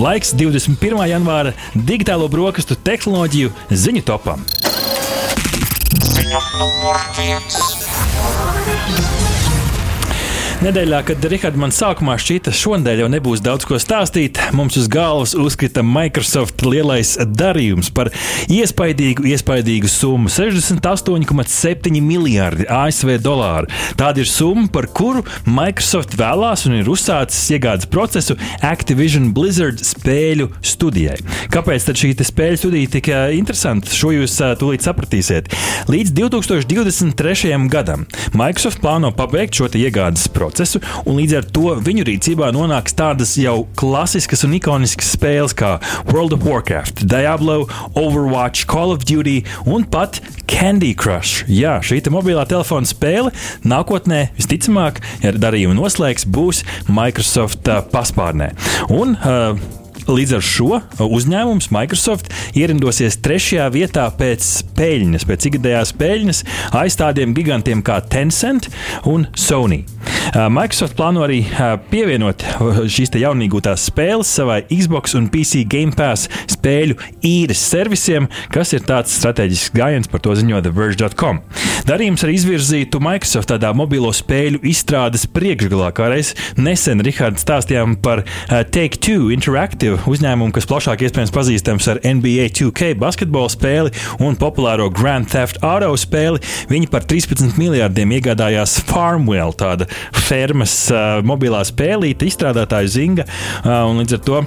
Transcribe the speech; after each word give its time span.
Laiks 0.00 0.32
21. 0.32 1.04
janvāra 1.10 1.52
digitālo 1.76 2.28
brokastu 2.32 2.76
tehnoloģiju 2.80 3.52
ziņu 3.68 4.02
topam. 4.08 4.46
Ziņa. 6.12 6.40
Nedēļā, 10.62 11.00
kad 11.02 11.24
Rihards 11.26 11.58
man 11.58 11.72
sākumā 11.74 12.14
šķita, 12.22 12.52
šonadēļ 12.54 13.00
jau 13.02 13.06
nebūs 13.10 13.40
daudz 13.42 13.64
ko 13.66 13.80
stāstīt, 13.82 14.38
mums 14.54 14.76
uz 14.78 14.84
galvas 14.86 15.32
uzkrita 15.34 15.82
Microsoft 15.82 16.62
lielais 16.62 17.16
darījums 17.26 17.88
par 17.90 18.12
iespaidīgu, 18.46 19.24
iespaidīgu 19.26 19.90
summu- 19.90 20.30
68,7 20.36 21.98
miljardi 21.98 22.68
ASV 22.70 23.18
dolāru. 23.18 23.66
Tāda 23.98 24.22
ir 24.22 24.30
summa, 24.30 24.68
par 24.70 24.86
kuru 24.86 25.24
Microsoft 25.44 26.14
vēlās 26.14 26.62
un 26.66 26.78
ir 26.78 26.84
uzsācis 26.86 27.58
iegādes 27.58 27.90
procesu 27.90 28.38
Activision 28.62 29.32
Blizzard 29.34 29.82
spēļu 29.82 30.48
studijai. 30.62 31.18
Kāpēc 31.50 31.90
tad 31.90 31.96
šī 31.96 32.14
spēļu 32.14 32.58
studija 32.62 32.86
tik 32.88 33.10
interesanta? 33.34 33.90
Šo 33.90 34.14
jūs 34.14 34.38
tūlīt 34.38 34.86
sapratīsiet. 34.86 35.50
Līdz 35.88 36.14
2023. 36.14 37.68
gadam 37.68 38.06
Microsoft 38.32 38.80
plāno 38.80 39.10
pabeigt 39.10 39.58
šo 39.58 39.66
iegādes 39.66 40.28
procesu 40.28 40.51
procesu, 40.52 40.82
un 41.08 41.16
līdz 41.18 41.38
ar 41.38 41.48
to 41.56 41.74
viņu 41.82 42.06
rīcībā 42.08 42.50
nonāks 42.54 42.96
tādas 42.96 43.34
jau 43.40 43.64
klasiskas 43.78 44.44
un 44.46 44.56
ikoniskas 44.58 45.14
spēles 45.16 45.56
kā 45.56 45.78
World 46.12 46.36
of 46.36 46.46
Warcraft, 46.46 47.06
Diablo, 47.08 47.64
Overwatch, 47.96 48.66
Call 48.70 48.92
of 48.92 49.06
Duty 49.08 49.40
un 49.64 49.86
pat 49.88 50.20
Candy 50.50 50.92
Crush. 50.94 51.46
Jā, 51.48 51.78
šī 51.80 52.02
mobilā 52.12 52.44
telefona 52.48 52.88
spēle 52.88 53.32
nākotnē 53.64 54.26
visticamāk, 54.36 55.00
ja 55.24 55.32
darījumu 55.32 55.78
noslēgs, 55.80 56.28
būs 56.28 56.62
Microsoft 56.92 57.68
uh, 57.72 57.80
paspārnē. 57.92 58.52
Un, 58.92 59.16
uh, 59.16 59.81
Līdz 60.10 60.32
ar 60.34 60.42
šo 60.42 60.80
uzņēmums 61.04 61.68
Microsoft 61.74 62.30
ierindosies 62.58 63.20
trešajā 63.22 63.68
vietā 63.74 64.08
pēc 64.18 64.48
peļņas, 64.76 65.26
pēc 65.28 65.46
ikgadējās 65.50 65.92
peļņas 66.00 66.42
aiz 66.80 66.96
tādiem 66.98 67.34
gigantiem 67.36 67.84
kā 67.86 68.00
Tencent 68.10 68.66
un 69.06 69.28
Sony. 69.38 69.82
Microsoft 70.32 70.96
plāno 70.98 71.22
arī 71.26 71.42
pievienot 71.90 72.42
šīs 72.90 73.14
jaunīgās 73.20 73.86
spēles 73.90 74.30
savai 74.38 74.62
Xbox 74.70 75.14
un 75.18 75.28
PC 75.32 75.64
Game 75.70 75.94
Pass 75.94 76.30
spēļu 76.50 76.96
īres 77.26 77.62
servisiem, 77.72 78.28
kas 78.52 78.72
ir 78.74 78.82
tāds 78.88 79.14
strateģisks 79.18 79.74
gājiens, 79.76 80.10
par 80.10 80.22
to 80.24 80.34
ziņo 80.38 80.62
TheVerge.com. 80.64 81.42
Darījums 81.88 82.22
arī 82.24 82.36
izvirzītu 82.38 83.00
Microsoft 83.02 83.50
tādā 83.52 83.72
mobilo 83.76 84.12
spēļu 84.14 84.62
izstrādes 84.70 85.26
priekšgalā, 85.30 85.90
kā 85.96 86.08
reiz 86.12 86.32
nesen 86.56 87.02
Rihards 87.04 87.42
stāstījām 87.44 87.98
par 88.02 88.24
Take 88.72 89.02
Two 89.02 89.30
Interactive 89.34 89.91
uzņēmumu, 90.08 90.52
kas 90.56 90.68
plašāk 90.70 91.04
iespējams 91.06 91.34
pazīstams 91.34 91.88
ar 91.92 92.00
NBA 92.06 92.48
2K 92.58 92.92
basketbola 93.00 93.52
spēli 93.52 93.92
un 94.22 94.38
populāro 94.40 94.88
Grand 94.92 95.30
Theft 95.32 95.60
Auto 95.66 95.92
spēli. 96.00 96.42
Viņi 96.72 96.90
par 96.92 97.06
13 97.08 97.58
miljardiem 97.60 98.16
iegādājās 98.18 98.78
Farmwell, 98.88 99.54
tāda 99.58 99.88
fermas 100.26 100.74
uh, 100.92 101.20
mobilā 101.26 101.64
spēlīte, 101.68 102.28
izstrādātāja 102.30 102.92
Zinga. 102.96 103.28
Uh, 103.62 103.90
līdz 104.00 104.18
ar 104.18 104.24
to 104.26 104.44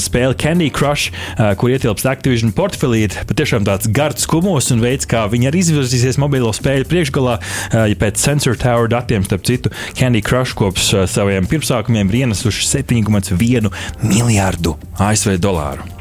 spēle 0.00 0.36
Candy 0.38 0.70
Crush, 0.70 1.10
eh, 1.10 1.54
kur 1.54 1.70
ietilpst 1.70 2.08
Activision 2.08 2.52
portfelī, 2.52 3.04
ir 3.04 3.16
patiešām 3.28 3.64
tāds 3.64 3.90
gards 3.92 4.26
kumos 4.26 4.70
un 4.70 4.80
veids, 4.80 5.06
kā 5.06 5.26
viņi 5.30 5.50
arī 5.50 5.62
izvirzīsies 5.64 6.18
mobilo 6.18 6.52
spēļu 6.52 6.88
priekšgalā. 6.88 7.38
Eh, 7.40 7.88
ja 7.92 7.94
pēc 7.94 8.16
Sensor 8.16 8.56
Tower 8.56 8.88
datiem, 8.88 9.24
starp 9.24 9.44
citu, 9.44 9.70
Candy 9.94 10.22
Crush 10.22 10.54
kopš 10.54 11.06
saviem 11.06 11.46
pirmsākumiem 11.46 12.08
ir 12.10 12.26
ienesuši 12.26 12.66
7,1 12.66 13.70
miljārdu 14.02 14.76
ASV 14.98 15.38
dolāru. 15.38 15.99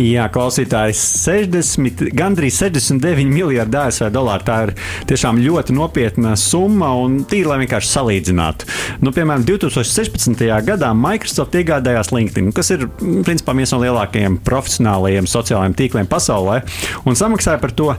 Jā, 0.00 0.28
klausītājs 0.32 1.00
60, 1.24 2.06
gandrīz 2.16 2.56
69 2.62 3.28
miljardi 3.28 3.78
ASV 3.80 4.08
dolāru. 4.14 4.46
Tā 4.46 4.58
ir 4.66 4.74
tiešām 5.10 5.40
ļoti 5.42 5.76
nopietna 5.76 6.34
summa 6.40 6.92
un 7.02 7.20
tīri, 7.28 7.50
lai 7.50 7.60
vienkārši 7.64 7.92
salīdzinātu. 7.92 8.70
Nu, 9.04 9.12
piemēram, 9.14 9.44
2016. 9.48 10.46
gadā 10.66 10.92
Microsoft 10.96 11.58
iegādājās 11.60 12.12
LinkedIn, 12.14 12.52
kas 12.56 12.72
ir 12.74 12.88
principā 13.26 13.56
viens 13.58 13.74
no 13.74 13.82
lielākajiem 13.82 14.40
profesionālajiem 14.46 15.28
sociālajiem 15.30 15.76
tīkliem 15.78 16.10
pasaulē, 16.10 16.62
un 17.04 17.18
samaksāja 17.18 17.60
par 17.62 17.76
to 17.76 17.92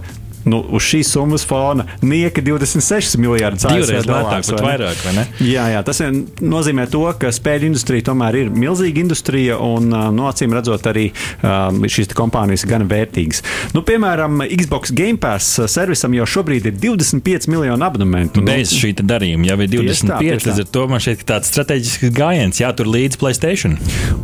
nu, 0.49 0.59
uz 0.73 0.85
šīs 0.87 1.13
summas 1.15 1.45
fona 1.47 1.85
nieka 2.01 2.41
26 2.43 3.17
miljardus 3.21 3.65
ASV 3.69 4.01
dolāru. 4.07 4.41
Pat 4.53 4.65
vairāk, 4.65 5.03
vai 5.05 5.15
ne? 5.17 5.25
Jā, 5.43 5.67
jā, 5.73 5.83
tas 5.85 6.01
nozīmē 6.43 6.87
to, 6.91 7.03
ka 7.19 7.31
spēļu 7.33 7.69
industrija 7.71 8.07
tomēr 8.09 8.39
ir 8.43 8.51
milzīga 8.53 9.03
industrija 9.03 9.59
un, 9.63 9.89
nu, 9.89 10.27
acīm 10.29 10.55
redzot, 10.55 10.87
arī 10.91 11.09
šīs 11.43 12.13
kompānijas 12.17 12.65
gan 12.69 12.87
vērtīgas. 12.89 13.43
Nu, 13.75 13.83
piemēram, 13.87 14.43
Xbox 14.51 14.93
Game 14.95 15.19
Pass 15.21 15.59
servisam 15.71 16.15
jau 16.17 16.27
šobrīd 16.29 16.69
ir 16.69 16.77
25 16.81 17.49
miljonu 17.51 17.87
abonementu. 17.87 18.41
Nu, 18.41 18.49
Bez 18.51 18.73
šī 18.75 18.93
darījuma 18.99 19.49
jau 19.51 19.59
ir 19.63 19.71
25, 19.73 20.47
līdz 20.49 20.63
ar 20.65 20.69
to 20.75 20.85
man 20.91 21.03
šeit 21.03 21.23
ir 21.23 21.29
tāds 21.29 21.51
strateģisks 21.53 22.13
gājiens 22.15 22.61
jātur 22.61 22.89
līdz 22.91 23.19
Playstation. 23.21 23.77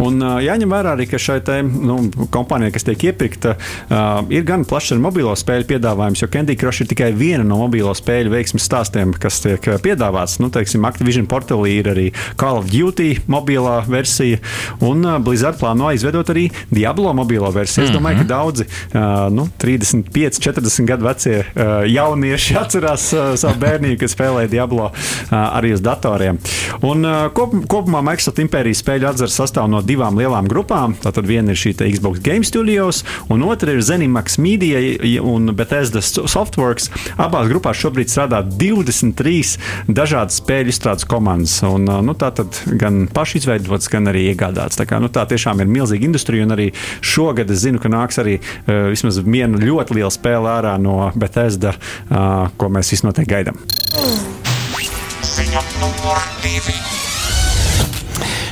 Un 0.03 0.21
jāņem 0.43 0.73
vērā 0.73 0.95
arī, 0.97 1.07
ka 1.09 1.19
šai 1.21 1.39
te, 1.45 1.59
nu, 1.63 1.99
kompānijai, 2.33 2.73
kas 2.75 2.87
tiek 2.87 3.09
iepirkta, 3.09 3.55
ir 4.33 4.45
gan 4.47 4.65
plašs 4.67 4.95
ar 4.95 5.03
mobilo 5.03 5.33
spēļu 5.37 5.67
piedāvājumu 5.69 6.08
piedāvājums, 6.09 6.21
jo 6.21 6.27
Candy 6.31 6.55
Crush 6.55 6.81
ir 6.81 6.89
tikai 6.89 7.11
viena 7.13 7.43
no 7.43 7.57
mobilo 7.59 7.93
spēļu 7.93 8.31
veiksmes 8.33 8.65
stāstiem, 8.65 9.13
kas 9.13 9.41
tiek 9.43 9.61
eh, 9.67 9.77
piedāvāts. 9.81 10.39
Nu, 10.39 10.49
teiksim, 10.49 10.85
Activision 10.85 11.27
portālī 11.27 11.79
ir 11.79 11.89
arī 11.91 12.07
Call 12.39 12.59
of 12.59 12.69
Duty 12.69 13.21
mobilā 13.27 13.83
versija, 13.87 14.39
un 14.81 15.03
uh, 15.05 15.19
Blizzard 15.19 15.59
plāno 15.59 15.91
izveidot 15.93 16.29
arī 16.29 16.49
Diablo 16.71 17.13
mobilo 17.13 17.49
versiju. 17.51 17.85
Es 17.85 17.91
domāju, 17.91 18.17
mm 18.17 18.21
-hmm. 18.21 18.27
ka 18.27 18.35
daudzi 18.35 18.65
uh, 18.65 19.29
nu, 19.33 19.49
35, 19.57 20.39
40 20.39 20.85
gadu 20.85 21.05
vecie 21.05 21.45
jaunieši 21.87 22.55
atcerās 22.63 23.13
savu 23.35 23.59
bērnību, 23.59 23.99
kad 23.99 24.09
spēlēja 24.09 24.49
Diablo 24.49 24.91
arī 25.31 25.73
uz 25.73 25.81
datoriem. 25.81 26.37
Un, 26.81 27.05
kop, 27.33 27.53
kopumā 27.67 28.01
Microsoft 28.01 28.39
impērijas 28.39 28.81
spēļu 28.83 29.09
atzars 29.09 29.35
sastāv 29.35 29.67
no 29.69 29.81
divām 29.81 30.17
lielām 30.17 30.47
grupām. 30.47 30.95
Tātad 31.03 31.27
viena 31.27 31.51
ir 31.51 31.57
šī 31.57 31.73
Xbox 31.73 32.19
Game 32.23 32.43
Studios, 32.43 33.03
un 33.29 33.43
otra 33.43 33.71
ir 33.71 33.81
Zenimax 33.81 34.37
Media 34.37 34.79
un 35.21 35.55
Bethesda 35.55 35.98
Bethesda 35.99 36.27
Softworks. 36.27 36.89
Abās 37.19 37.49
grupās 37.49 37.79
šobrīd 37.79 38.11
strādā 38.11 38.41
23 38.43 39.57
dažādas 39.91 40.39
spēļu 40.39 40.71
izstrādes 40.73 41.07
komandas. 41.09 41.57
Un, 41.67 41.87
nu, 42.05 42.15
tā 42.19 42.31
tad 42.35 42.61
gan 42.79 43.07
paši 43.11 43.41
izveidotas, 43.41 43.89
gan 43.91 44.09
arī 44.11 44.29
iegādātas. 44.31 44.79
Tā, 44.79 44.87
kā, 44.89 45.01
nu, 45.03 45.11
tā 45.11 45.25
tiešām 45.29 45.63
ir 45.63 45.71
milzīga 45.71 46.07
industrija, 46.07 46.47
un 46.47 46.55
arī 46.55 46.69
šogad 47.01 47.51
es 47.51 47.65
zinu, 47.65 47.81
ka 47.83 47.91
nāks 47.91 48.21
arī 48.21 48.39
uh, 48.39 48.89
vismaz 48.93 49.19
viena 49.25 49.59
ļoti 49.59 49.99
liela 49.99 50.13
spēle 50.13 50.51
ārā 50.55 50.77
no 50.81 51.11
Bethesda, 51.19 51.75
uh, 51.75 52.47
ko 52.59 52.71
mēs 52.73 52.95
visi 52.95 53.07
noteikti 53.07 53.35
gaidām. 53.35 53.61
Ziņa 55.35 55.63
numur 55.83 56.25
divi. 56.43 57.08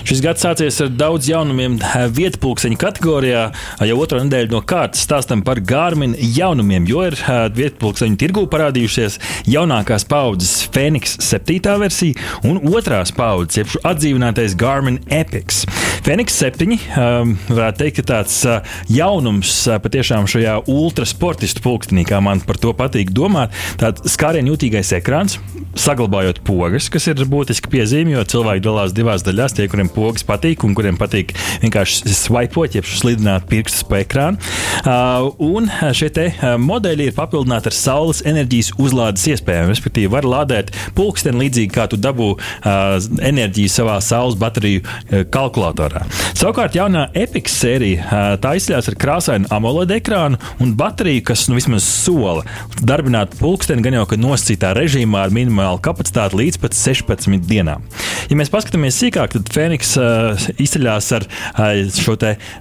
Šis 0.07 0.21
gads 0.23 0.39
sācies 0.39 0.77
ar 0.79 0.87
daudz 0.95 1.25
jaunumiem 1.27 1.73
vietpulksteņa 2.15 2.77
kategorijā. 2.79 3.41
Jau 3.89 3.97
otro 3.99 4.21
nedēļu 4.23 4.53
no 4.53 4.61
kārtas 4.63 5.01
stāstam 5.03 5.41
par 5.43 5.59
Gārmina 5.59 6.15
jaunumiem, 6.37 6.85
jo 6.87 7.03
ir 7.09 7.17
vietpulksteņu 7.57 8.15
tirgū 8.21 8.45
parādījušies 8.47 9.17
jaunākās 9.51 10.07
paudzes 10.07 10.61
Phoenix 10.71 11.17
7. 11.27 11.59
versija 11.83 12.39
un 12.47 12.61
otrās 12.71 13.11
paudzes, 13.11 13.59
jeb 13.59 13.75
atdzīvinātais 13.83 14.55
Garmin 14.55 15.01
Epics. 15.11 15.65
Phoenix 16.07 16.39
7 16.39 16.71
um, 16.71 17.35
varētu 17.51 17.83
teikt, 17.83 17.99
ka 17.99 18.07
tāds 18.13 18.39
uh, 18.47 18.63
jaunums 18.87 19.57
uh, 19.67 19.75
patiešām 19.83 20.31
šajā 20.31 20.55
ultrasportistu 20.71 21.65
pulkstenī, 21.65 22.07
kā 22.07 22.23
man 22.23 22.39
par 22.47 22.55
to 22.63 22.71
patīk 22.79 23.11
domāt, 23.11 23.51
tāds 23.81 24.07
skārienu 24.15 24.55
jutīgais 24.55 24.93
ekrāns, 25.01 25.35
saglabājot 25.75 26.39
pogas, 26.47 26.87
kas 26.93 27.09
ir 27.11 27.27
būtiski 27.27 27.75
piezīme, 27.75 28.15
jo 28.15 28.23
cilvēki 28.31 28.63
dalās 28.63 28.95
divās 28.95 29.27
daļās. 29.27 29.57
Tie, 29.57 29.67
kuriem 29.67 29.91
pogas 29.97 30.25
patīk 30.27 30.65
un 30.67 30.75
kuriem 30.77 30.97
patīk 30.99 31.33
vienkārši 31.63 32.13
swipot, 32.13 32.77
jeb 32.77 32.87
slidināt 32.87 33.47
pirkstus 33.49 33.85
pa 33.87 34.03
ekrānu. 34.03 34.41
Uh, 34.87 35.33
un 35.43 35.65
šie 35.91 36.07
te 36.15 36.29
uh, 36.29 36.53
modeļi 36.63 37.09
ir 37.09 37.15
papildināti 37.15 37.67
ar 37.67 37.75
saules 37.75 38.21
enerģijas 38.27 38.69
uzlādes 38.79 39.25
iespējām. 39.33 39.67
Respektīvi, 39.73 40.07
var 40.13 40.23
lādēt 40.23 40.69
pulksteni 40.95 41.41
līdzīgi 41.41 41.73
kā 41.75 41.89
tu 41.91 41.99
dabū 41.99 42.29
uh, 42.37 42.95
enerģiju 43.19 43.73
savā 43.73 43.97
saules 44.05 44.37
bateriju 44.39 44.85
uh, 44.85 45.25
kalkulatorā. 45.33 46.05
Savukārt 46.39 46.77
jaunā 46.77 47.09
Epic 47.19 47.51
sērija 47.51 48.05
uh, 48.05 48.29
tā 48.39 48.53
izceļas 48.55 48.87
ar 48.87 48.97
krāsainu 49.01 49.51
AMOLED 49.57 49.91
ekrānu 49.97 50.39
un 50.63 50.71
bateriju, 50.79 51.25
kas 51.33 51.49
nu, 51.51 51.57
vismaz 51.59 51.83
sola 51.83 52.45
darbināt 52.79 53.35
pulksteni 53.41 53.83
gan 53.83 53.99
jau 53.99 54.07
nosacītā 54.23 54.71
režīmā 54.77 55.25
ar 55.27 55.35
minimālu 55.35 55.83
kapacitāti 55.83 56.39
līdz 56.45 56.61
pat 56.63 56.79
16 56.79 57.43
dienām. 57.49 57.83
Ja 58.31 58.39
mēs 58.39 58.53
paskatāmies 58.55 59.01
sīkāk, 59.03 59.35
tad 59.35 59.51
cilvēks 59.51 59.93
uh, 59.99 60.47
izceļas 60.63 61.11
ar 61.19 61.27
uh, 61.27 61.83
šo 61.91 62.15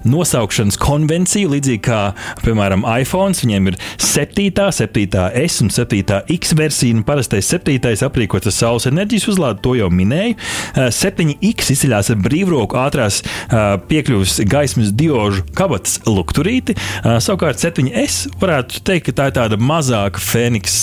nosaukšanas 0.07 0.75
konvenciju, 0.81 1.55
līdzīgi 1.55 1.83
kā, 1.87 2.01
piemēram, 2.43 2.85
iPhone. 3.01 3.35
Viņiem 3.37 3.71
ir 3.71 3.77
7, 4.01 4.71
7, 4.73 5.07
S 5.43 5.61
un 5.63 5.71
7 5.73 6.23
X 6.33 6.53
versija. 6.57 7.03
Parastais 7.07 7.49
7 7.51 7.77
aprīkots 8.07 8.49
ar 8.49 8.55
saules 8.55 8.87
enerģijas 8.89 9.27
uzlādi, 9.33 9.61
to 9.65 9.75
jau 9.77 9.89
minēju. 9.93 10.37
Uh, 10.37 10.87
7X 10.93 11.71
izceļas 11.75 12.11
ar 12.13 12.21
brīvroku 12.23 12.79
ātrās 12.79 13.21
uh, 13.23 13.75
piekļuves 13.89 14.39
gaismas 14.49 14.93
diožu 14.97 15.45
kabatas 15.57 15.99
lukturīti. 16.07 16.77
Uh, 16.77 17.17
savukārt 17.23 17.61
7S 17.61 18.27
varētu 18.41 18.83
teikt, 18.87 19.09
ka 19.09 19.17
tā 19.19 19.29
ir 19.31 19.37
tāda 19.37 19.59
mazāka 19.61 20.21
Fēniks, 20.23 20.77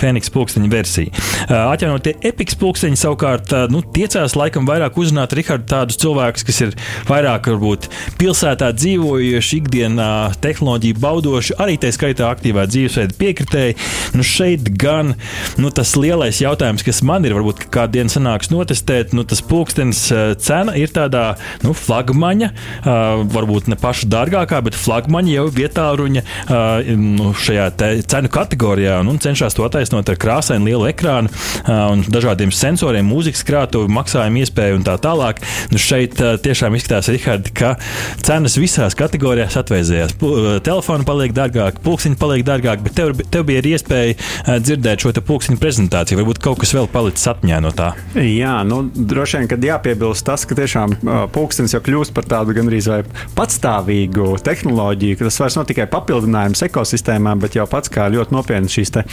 Fēniks 0.00 0.32
pulksteņa 0.32 0.70
versija. 0.72 1.12
Atjaunotie 1.50 2.16
Epics 2.26 2.56
pulksteņi 2.58 2.98
savukārt 2.98 3.52
nu, 3.72 3.82
tiecās 3.94 4.36
laikam 4.38 4.68
vairāk 4.68 4.98
uzrunāt 5.00 5.34
Rihardu 5.36 5.68
tādus 5.70 5.98
cilvēkus, 6.00 6.44
kas 6.46 6.60
ir 6.64 6.74
vairāk 7.08 7.50
varbūt 7.50 7.88
pilsētā 8.20 8.70
dzīvojuši, 8.76 9.60
ikdienā 9.60 10.10
tehnoloģiju 10.42 10.59
baudoši, 11.00 11.56
arī 11.62 11.76
tā 11.80 11.90
skaitā 11.94 12.28
aktīvā 12.30 12.66
dzīvesveida 12.70 13.16
piekritēji. 13.20 13.76
Nu, 14.16 14.24
šeit 14.26 14.70
gan 14.80 15.14
nu, 15.60 15.70
tas 15.74 15.94
lielais 15.98 16.40
jautājums, 16.42 16.84
kas 16.86 17.02
man 17.06 17.26
ir, 17.26 17.34
varbūt 17.36 17.66
kādu 17.72 17.98
dienu 17.98 18.12
sanāks 18.12 18.50
notestēt, 18.52 19.14
nu, 19.16 19.24
tas 19.28 19.42
pulkstenis 19.44 20.02
cena 20.42 20.74
ir 20.78 20.92
tādā 20.94 21.34
nu, 21.64 21.74
flagmaņa, 21.76 22.50
uh, 22.50 23.24
varbūt 23.30 23.70
ne 23.70 23.78
paša 23.80 24.08
dārgākā, 24.10 24.60
bet 24.66 24.78
flagmaņa 24.78 25.34
jau 25.34 25.46
vietā 25.54 25.88
ruņa 25.98 26.24
uh, 26.24 26.92
nu, 26.96 27.32
šajā 27.36 27.68
cenu 28.10 28.30
kategorijā 28.32 29.00
un, 29.02 29.12
un 29.14 29.20
cenšas 29.22 29.56
to 29.56 29.64
attaisnot 29.66 30.08
ar 30.10 30.18
krāsainu 30.20 30.70
lielu 30.70 30.88
ekrānu 30.90 31.30
un 31.70 32.02
dažādiem 32.08 32.52
sensoriem, 32.54 33.06
mūzikas 33.08 33.42
krātuvi, 33.46 33.90
maksājumu 33.94 34.42
iespēju 34.42 34.80
un 34.80 34.86
tā 34.86 34.96
tālāk. 35.02 35.40
Nu, 35.72 35.80
šeit 35.80 36.18
tiešām 36.44 36.76
izskatās, 36.76 37.10
Rihard, 37.12 37.50
ka 37.56 37.74
cenas 38.24 38.56
visās 38.60 38.96
kategorijās 38.98 39.58
atvēzējās. 39.60 40.16
Telefoni 40.64 41.06
paliek 41.08 41.34
dārgāk, 41.36 41.80
pulksteņi 41.84 42.18
paliek 42.20 42.44
dārgāk, 42.46 42.82
bet 42.84 42.96
tev, 42.98 43.14
tev 43.32 43.46
bija 43.48 43.62
iespēja 43.70 44.16
uh, 44.16 44.56
dzirdēt 44.62 45.04
šo 45.04 45.14
pulksteņu 45.26 45.60
prezentāciju. 45.60 46.20
Varbūt 46.20 46.40
kaut 46.42 46.60
kas 46.62 46.74
vēl 46.76 46.88
palicis 46.90 47.28
atmiņā 47.30 47.60
no 47.64 47.72
tā. 47.76 47.92
Jā, 48.16 48.60
nu, 48.66 48.82
droši 48.94 49.40
vien, 49.40 49.50
kad 49.50 49.64
jāpiebilst 49.64 50.26
tas, 50.26 50.46
ka 50.48 50.56
tiešām 50.58 50.96
uh, 50.98 51.22
pulkstenis 51.32 51.74
jau 51.76 51.82
kļūst 51.84 52.14
par 52.16 52.28
tādu 52.30 52.54
gandrīz 52.56 52.88
vai 52.90 53.00
patstāvīgu 53.36 54.32
tehnoloģiju, 54.46 55.18
ka 55.18 55.28
tas 55.28 55.40
vairs 55.44 55.58
nav 55.60 55.68
tikai 55.70 55.86
papildinājums 55.90 56.64
ekosistēmām, 56.66 57.42
bet 57.42 57.58
jau 57.58 57.66
pats 57.70 57.92
kā 57.92 58.08
ļoti 58.12 58.34
nopietna 58.36 58.70
šīs 58.70 58.94
te, 58.96 59.04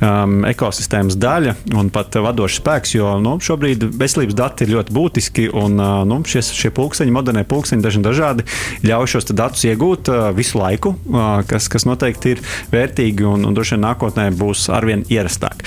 um, 0.00 0.40
ekosistēmas 0.48 1.18
daļa 1.20 1.56
un 1.76 1.90
pat 1.94 2.18
vadošs 2.22 2.60
spēks, 2.62 2.94
jo 2.96 3.16
nu, 3.22 3.36
šobrīd 3.42 3.88
veselības 3.98 4.36
dati 4.38 4.66
ir 4.66 4.74
ļoti 4.76 4.96
būtiski 4.96 5.48
un 5.52 5.80
uh, 5.80 6.02
nu, 6.08 6.20
šie, 6.28 6.42
šie 6.44 6.72
pulksteņi, 6.76 7.14
modernie 7.14 7.44
pulksteņi, 7.48 8.02
dažādi, 8.04 8.46
ļauj 8.86 9.12
šos 9.16 9.30
datus 9.32 9.66
iegūt 9.68 10.12
uh, 10.12 10.28
visu 10.36 10.60
laiku, 10.60 10.85
uh, 10.94 11.40
kas, 11.48 11.68
kas 11.72 11.86
noteikti 11.88 12.36
ir 12.36 12.42
vērtīgi 12.72 13.26
un, 13.26 13.46
un 13.48 13.56
droši 13.56 13.76
vien 13.76 13.84
nākotnē 13.86 14.28
būs 14.36 14.68
arvien 14.74 15.04
ierastāk. 15.12 15.64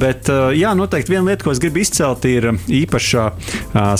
Bet, 0.00 0.30
jā, 0.56 0.72
noteikti 0.76 1.12
viena 1.12 1.28
lieta, 1.28 1.44
ko 1.44 1.52
es 1.52 1.60
gribu 1.62 1.82
izcelt, 1.82 2.24
ir 2.28 2.50
īpaša 2.72 3.24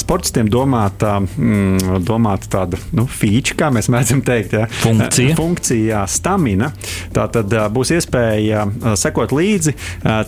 sportistiem 0.01 0.49
domāta, 0.51 1.19
mm, 1.21 1.99
domāta 2.07 2.51
tāda 2.59 2.81
nu, 2.97 3.05
feature, 3.11 3.57
kā 3.59 3.69
mēs 3.75 3.91
mēdzam 3.93 4.23
teikt, 4.25 4.57
ja? 4.57 4.67
funkcija. 4.81 5.37
funkcija 5.39 6.05
stamina. 6.11 6.71
Tā 7.15 7.27
tad 7.33 7.53
būs 7.75 7.93
iespēja 7.97 8.65
sekot 8.99 9.35
līdzi, 9.37 9.75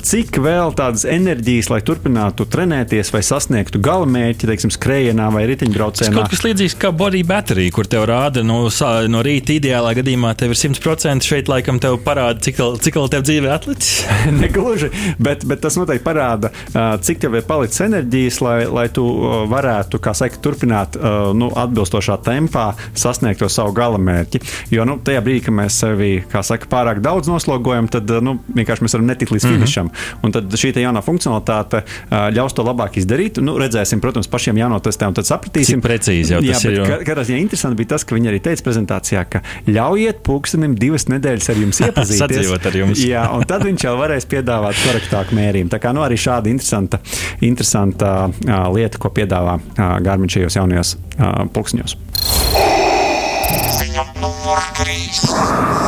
cik 0.06 0.40
vēl 0.44 0.74
tādas 0.78 1.06
enerģijas, 1.08 1.70
lai 1.72 1.80
turpinātu 1.86 2.46
trenēties 2.50 3.12
vai 3.14 3.22
sasniegtu 3.26 3.80
galamērķi, 3.84 4.50
teiksim, 4.50 4.74
skrējienā 4.74 5.30
vai 5.34 5.46
riteņbraucienā. 5.50 6.12
Tas 6.12 6.18
kaut 6.20 6.34
kas 6.34 6.44
līdzīgs 6.46 6.76
kā 6.80 6.92
body 6.96 7.22
battery, 7.26 7.70
kur 7.74 7.88
tev 7.90 8.06
rāda 8.10 8.44
no, 8.46 8.62
no 9.10 9.24
rīta 9.24 9.56
ideālā 9.56 9.94
gadījumā 9.98 10.19
tev 10.38 10.54
ir 10.54 10.58
100%, 10.58 11.26
šeit 11.26 11.50
laikam 11.50 11.80
tev 11.82 11.98
parāda, 12.04 12.40
cik 12.44 12.60
vēl, 12.60 12.78
cik 12.84 12.98
tev 13.12 13.24
dzīve 13.26 13.50
atlicis. 13.52 14.04
Negluži, 14.40 14.90
bet, 15.22 15.44
bet 15.48 15.62
tas 15.64 15.78
noteikti 15.80 16.04
parāda, 16.06 16.52
cik 17.04 17.22
tev 17.22 17.38
ir 17.38 17.46
palicis 17.48 17.84
enerģijas, 17.86 18.40
lai, 18.44 18.58
lai 18.70 18.86
tu 18.92 19.04
varētu, 19.50 20.00
kā 20.02 20.14
saka, 20.16 20.40
turpināt 20.42 20.98
nu, 21.36 21.50
atbilstošā 21.60 22.18
tempā 22.26 22.70
sasniegt 22.94 23.42
to 23.42 23.48
savu 23.52 23.74
galamērķi. 23.76 24.42
Jo 24.74 24.86
nu, 24.88 24.98
tajā 25.04 25.22
brīdī, 25.24 25.44
kad 25.48 25.56
mēs 25.56 25.80
sevi, 25.82 26.12
kā 26.30 26.42
saka, 26.46 26.68
pārāk 26.70 27.02
daudz 27.04 27.30
noslogojam, 27.30 27.88
tad 27.90 28.10
nu, 28.24 28.38
vienkārši 28.56 28.86
mēs 28.86 28.96
varam 28.96 29.10
netikt 29.10 29.34
līdz 29.34 29.46
mm 29.46 29.50
-hmm. 29.50 29.64
finišam. 29.64 29.90
Un 30.22 30.32
tad 30.36 30.52
šī 30.60 30.72
jaunā 30.80 31.02
funkcionalitāte 31.04 31.82
ļaus 32.10 32.54
to 32.56 32.64
labāk 32.66 32.98
izdarīt. 33.00 33.40
Nu, 33.44 33.56
redzēsim, 33.58 34.00
protams, 34.00 34.28
pašiem 34.28 34.58
jānotestē, 34.60 35.08
un 35.08 35.14
tad 35.14 35.28
sapratīsim. 35.28 35.80
Cik 35.80 35.86
precīzi 35.86 36.34
jau 36.34 36.40
tas 36.42 36.64
jā, 36.64 36.70
ir. 36.70 36.78
Jo... 36.78 36.98
Katrā 37.06 37.24
ziņā 37.28 37.38
interesanti 37.40 37.76
bija 37.76 37.94
tas, 37.94 38.04
ka 38.04 38.14
viņi 38.14 38.28
arī 38.32 38.40
teica 38.44 38.62
prezentācijā, 38.66 39.24
ka 39.30 39.42
ļaujiet 39.68 40.09
pulkstenim 40.26 40.76
divas 40.78 41.06
nedēļas 41.10 41.50
ar 41.52 41.60
jums 41.62 41.80
iepazīties. 41.86 42.50
ar 42.54 42.78
jums. 42.82 43.04
jā, 43.06 43.24
un 43.36 43.46
tad 43.48 43.64
viņš 43.66 43.86
jau 43.88 43.94
varēs 44.00 44.28
piedāvāt 44.30 44.78
korektāku 44.84 45.38
mērījumu. 45.38 45.72
Tā 45.72 45.80
kā 45.82 45.94
nu, 45.96 46.04
arī 46.06 46.18
šāda 46.20 46.52
interesanta, 46.52 47.00
interesanta 47.44 48.12
uh, 48.28 48.62
lieta, 48.74 49.00
ko 49.00 49.12
piedāvā 49.14 49.58
uh, 49.60 49.86
Garmin 50.04 50.32
šajos 50.32 50.60
jaunajos 50.60 50.96
uh, 50.96 51.44
pulksteņos. 51.54 51.96
Ziņa 53.80 54.06
numur 54.20 54.60
3. 54.82 55.79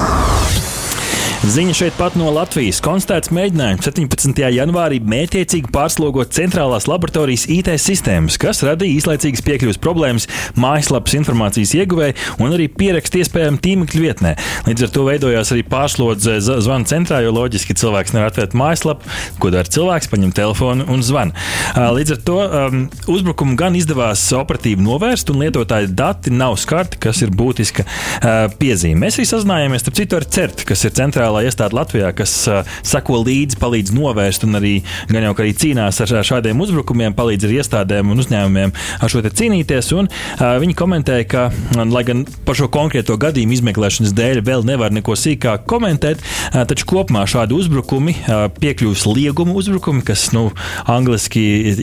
Ziņa 1.43 1.73
šeit 1.75 1.97
pat 1.99 2.15
no 2.15 2.29
Latvijas. 2.31 2.79
Konstatēts 2.85 3.33
mēģinājums 3.35 3.89
17. 3.89 4.45
janvārī 4.55 5.01
mētiecīgi 5.03 5.73
pārslogot 5.75 6.31
centrālās 6.37 6.85
laboratorijas 6.87 7.49
IT 7.51 7.67
sistēmas, 7.83 8.37
kas 8.39 8.61
radīja 8.63 9.01
īslaicīgas 9.01 9.43
piekļuves 9.49 9.81
problēmas 9.83 10.29
mājaslapas 10.55 11.17
informācijas 11.19 11.73
ieguvēja 11.81 12.15
un 12.39 12.55
arī 12.55 12.69
pierakstu 12.71 13.19
iespējami 13.25 13.59
tīmekļa 13.65 14.03
vietnē. 14.05 14.33
Līdz 14.69 14.85
ar 14.87 14.93
to 14.95 15.07
veidojās 15.09 15.51
arī 15.57 15.65
pārslodze 15.67 16.37
zvanu 16.47 16.87
centrā, 16.87 17.19
jo 17.27 17.35
loģiski 17.35 17.75
cilvēks 17.83 18.15
nevar 18.15 18.31
atvērt 18.31 18.55
mājaslapu, 18.63 19.11
ko 19.43 19.51
dara 19.51 19.67
cilvēks, 19.67 20.13
paņem 20.15 20.31
telefonu 20.39 20.87
un 20.95 21.03
zvan. 21.03 21.35
Līdz 21.75 22.15
ar 22.21 22.23
to 22.31 22.39
um, 22.39 22.87
uzbrukumu 23.11 23.59
gan 23.59 23.81
izdevās 23.81 24.29
operatīvi 24.39 24.87
novērst, 24.87 25.35
un 25.35 25.43
lietotāju 25.43 25.91
dati 25.91 26.31
nav 26.31 26.55
skarti, 26.63 27.03
kas 27.03 27.27
ir 27.27 27.35
būtiska 27.35 27.89
uh, 27.89 28.47
piezīme. 28.63 29.09
Mēs 29.09 29.19
arī 29.19 29.29
sazinājāmies 29.35 29.91
ar 29.91 29.99
citu 29.99 30.23
ar 30.23 30.31
CERT, 30.39 30.67
kas 30.71 30.87
ir 30.87 30.95
centrālā 31.03 31.32
federālā 31.33 31.49
iestāde 31.49 31.77
Latvijā, 31.77 32.13
kas 32.15 32.33
uh, 32.49 32.63
sako 32.85 33.23
līdzi, 33.25 33.59
palīdz 33.61 33.93
novērst 33.97 34.45
un 34.45 34.59
arī, 34.59 34.83
gan 35.09 35.25
jau 35.25 35.35
arī 35.35 35.53
cīnās 35.57 36.01
ar 36.03 36.13
šādiem 36.27 36.61
uzbrukumiem, 36.61 37.15
palīdz 37.17 37.47
ar 37.47 37.55
iestādēm 37.57 38.13
un 38.13 38.21
uzņēmumiem 38.21 38.73
ar 39.01 39.13
šo 39.13 39.23
cīnīties. 39.23 39.93
Un, 39.97 40.09
uh, 40.09 40.57
viņi 40.63 40.77
komentēja, 40.77 41.27
ka, 41.29 41.45
lai 41.89 42.05
gan 42.05 42.25
par 42.47 42.59
šo 42.59 42.69
konkrēto 42.73 43.17
gadījumu 43.21 43.57
izmeklēšanas 43.57 44.15
dēļ 44.17 44.43
vēl 44.45 44.67
nevar 44.69 44.93
neko 44.93 45.17
sīkāk 45.17 45.67
komentēt, 45.71 46.21
uh, 46.21 46.63
taču 46.69 46.89
kopumā 46.91 47.25
šādi 47.31 47.57
uzbrukumi, 47.57 48.17
uh, 48.21 48.47
piekļuvis 48.59 49.07
lieguma 49.09 49.57
uzbrukumi, 49.57 50.05
kas 50.07 50.31
nu, 50.37 50.51
angliski 50.91 51.43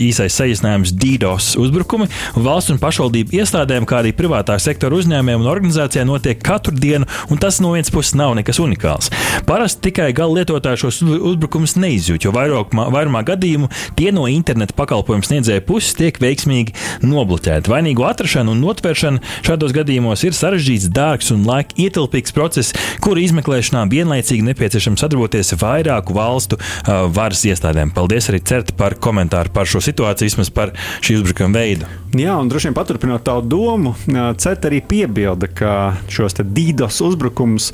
īsais 0.09 0.37
saīsinājums 0.39 0.93
DDoS 0.99 1.55
uzbrukumi, 1.59 2.09
valsts 2.37 2.75
un 2.75 2.81
pašvaldību 2.81 3.39
iestādēm, 3.39 3.87
kā 3.89 4.03
arī 4.03 4.13
privātā 4.15 4.59
sektora 4.61 4.99
uzņēmumiem 4.99 5.43
un 5.43 5.51
organizācijām 5.51 6.09
notiek 6.09 6.41
katru 6.43 6.75
dienu, 6.77 7.07
un 7.29 7.41
tas 7.41 7.59
no 7.63 7.73
vienas 7.75 7.91
puses 7.93 8.15
nav 8.19 8.35
nekas 8.37 8.59
unikāls. 8.61 9.09
Parasti 9.47 9.89
tikai 9.89 10.09
gala 10.15 10.39
lietotāji 10.39 10.81
šos 10.83 10.99
uzbrukumus 11.03 11.75
neizjūt, 11.79 12.25
jo 12.25 12.33
vairākumā, 12.35 12.87
vairumā 12.93 13.21
gadījumu 13.27 13.69
tie 13.97 14.11
no 14.15 14.25
interneta 14.31 14.75
pakalpojumu 14.77 15.25
sniedzēja 15.25 15.63
puses 15.67 15.95
tiek 15.97 16.19
veiksmīgi 16.21 16.75
nobloķēti. 17.05 17.71
Vainīgo 17.71 18.05
atrašana 18.09 18.53
un 18.53 18.63
notvēršana 18.63 19.23
šādos 19.47 19.75
gadījumos 19.75 20.25
ir 20.27 20.37
sarežģīts, 20.37 20.89
dārgs 20.95 21.31
un 21.35 21.45
laika 21.47 21.77
ietilpīgs 21.79 22.35
process, 22.35 22.75
kura 23.03 23.23
izmeklēšanā 23.23 23.85
vienlaicīgi 23.91 24.45
nepieciešams 24.49 25.05
sadarboties 25.05 25.55
vairāku 25.61 26.17
valstu 26.17 26.59
uh, 26.59 27.07
varas 27.13 27.45
iestādēm. 27.47 27.93
Paldies 27.95 28.29
arī 28.31 28.43
CERT 28.45 28.75
par 28.79 28.97
komentāru 29.01 29.53
par 29.55 29.69
šo 29.69 29.83
situāciju, 29.83 30.31
vismaz 30.31 30.53
par 30.53 30.75
šī 31.01 31.19
uzbrukuma 31.21 31.61
veidu. 31.61 31.89
Jā, 32.09 32.33
un 32.41 32.47
droši 32.49 32.71
vien 32.71 32.73
paturpinot 32.73 33.21
tavu 33.21 33.43
domu, 33.45 33.91
CERT 34.09 34.63
arī 34.65 34.79
piebilda, 34.81 35.45
ka 35.53 35.73
šos 36.09 36.39
DDoS 36.39 37.03
uzbrukumus 37.05 37.67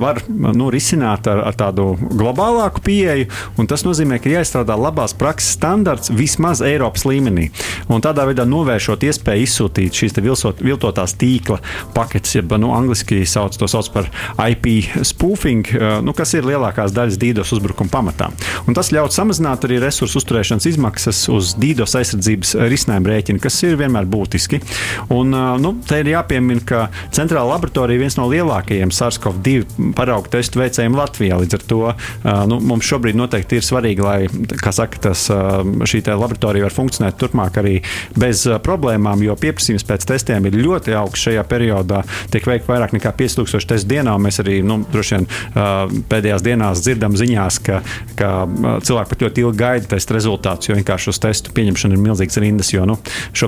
var 0.00 0.22
nu, 0.32 0.70
risināt 0.72 1.28
ar, 1.28 1.42
ar 1.50 1.56
tādu 1.58 1.90
globālāku 2.00 2.80
pieeju. 2.86 3.26
Tas 3.68 3.84
nozīmē, 3.84 4.22
ka 4.24 4.32
jāizstrādā 4.32 4.72
labās 4.78 5.12
prakses 5.18 5.52
standarts 5.58 6.08
vismaz 6.08 6.62
Eiropas 6.64 7.04
līmenī. 7.04 7.50
Un 7.92 8.00
tādā 8.04 8.24
veidā 8.30 8.46
novēršot 8.48 9.04
iespēju 9.04 9.44
izsūtīt 9.44 10.00
šīs 10.00 10.16
vilsot, 10.16 10.64
viltotās 10.64 11.18
tīkla 11.20 11.60
paketes, 11.92 12.38
jeb 12.38 12.56
nu, 12.56 12.72
angļuiski 12.72 13.20
sauc 13.28 13.60
to 13.60 13.68
sauc 13.68 13.92
par 13.92 14.08
IP 14.48 14.88
spoofing, 15.04 15.68
nu, 16.08 16.16
kas 16.16 16.32
ir 16.38 16.48
lielākās 16.48 16.96
daļas 16.96 17.20
DDoS 17.20 17.52
uzbrukuma 17.58 17.92
pamatā. 17.92 18.32
Un 18.64 18.80
tas 18.80 18.94
ļauj 18.96 19.12
samazināt 19.12 19.68
arī 19.68 19.82
resursu 19.84 20.22
uzturēšanas 20.22 20.70
izmaksas 20.72 21.26
uz 21.36 21.52
DDoS 21.60 21.98
aizsardzības 22.00 22.56
risinājumu 22.72 23.12
rēķinu, 23.12 23.44
kas 23.44 23.57
ir 23.66 23.78
vienmēr 23.80 24.08
būtiski. 24.08 24.60
Un, 25.14 25.34
nu, 25.62 25.74
te 25.88 26.00
ir 26.02 26.12
jāpiemina, 26.12 26.62
ka 26.66 26.84
centrāla 27.14 27.54
laboratorija 27.54 27.98
ir 27.98 28.04
viens 28.04 28.18
no 28.18 28.28
lielākajiem 28.30 28.92
SARS-CoV-2 28.94 29.92
paraugu 29.98 30.30
testu 30.32 30.62
veicējiem 30.62 30.96
Latvijā. 30.98 31.38
Līdz 31.42 31.58
ar 31.58 31.66
to 31.72 31.80
nu, 32.50 32.60
mums 32.70 32.88
šobrīd 32.88 33.18
noteikti 33.18 33.58
ir 33.58 33.66
svarīgi, 33.66 34.04
lai 34.04 34.72
saka, 34.74 35.00
tas, 35.08 35.26
šī 35.28 36.02
laboratorija 36.08 36.66
var 36.68 36.74
funkcionēt 36.74 37.18
turpmāk 37.20 37.58
arī 37.60 37.78
bez 38.18 38.44
problēmām, 38.64 39.22
jo 39.26 39.36
pieprasījums 39.38 39.86
pēc 39.88 40.06
testiem 40.08 40.48
ir 40.48 40.58
ļoti 40.58 40.94
augsts 40.98 41.28
šajā 41.28 41.44
periodā. 41.48 42.02
Tiek 42.32 42.46
veikta 42.48 42.72
vairāk 42.72 42.94
nekā 42.96 43.12
5000 43.18 43.68
testu 43.72 43.90
dienā. 43.90 44.14
Mēs 44.22 44.40
arī 44.42 44.60
nu, 44.66 44.80
droši 44.92 45.16
vien 45.16 45.28
pēdējās 46.10 46.44
dienās 46.44 46.82
dzirdam 46.84 47.16
ziņās, 47.18 47.60
ka, 47.66 47.80
ka 48.18 48.32
cilvēki 48.84 49.12
pat 49.12 49.24
ļoti 49.26 49.44
ilgi 49.44 49.62
gaida 49.62 49.92
testu 49.94 50.16
rezultātus, 50.16 50.70
jo 50.70 50.78
vienkārši 50.78 51.12
uz 51.12 51.20
testu 51.22 51.54
pieņemšanu 51.56 51.96
ir 51.96 52.04
milzīgs 52.04 52.40
rindas. 52.42 52.72
Jo 52.74 52.86
nu, 52.88 52.98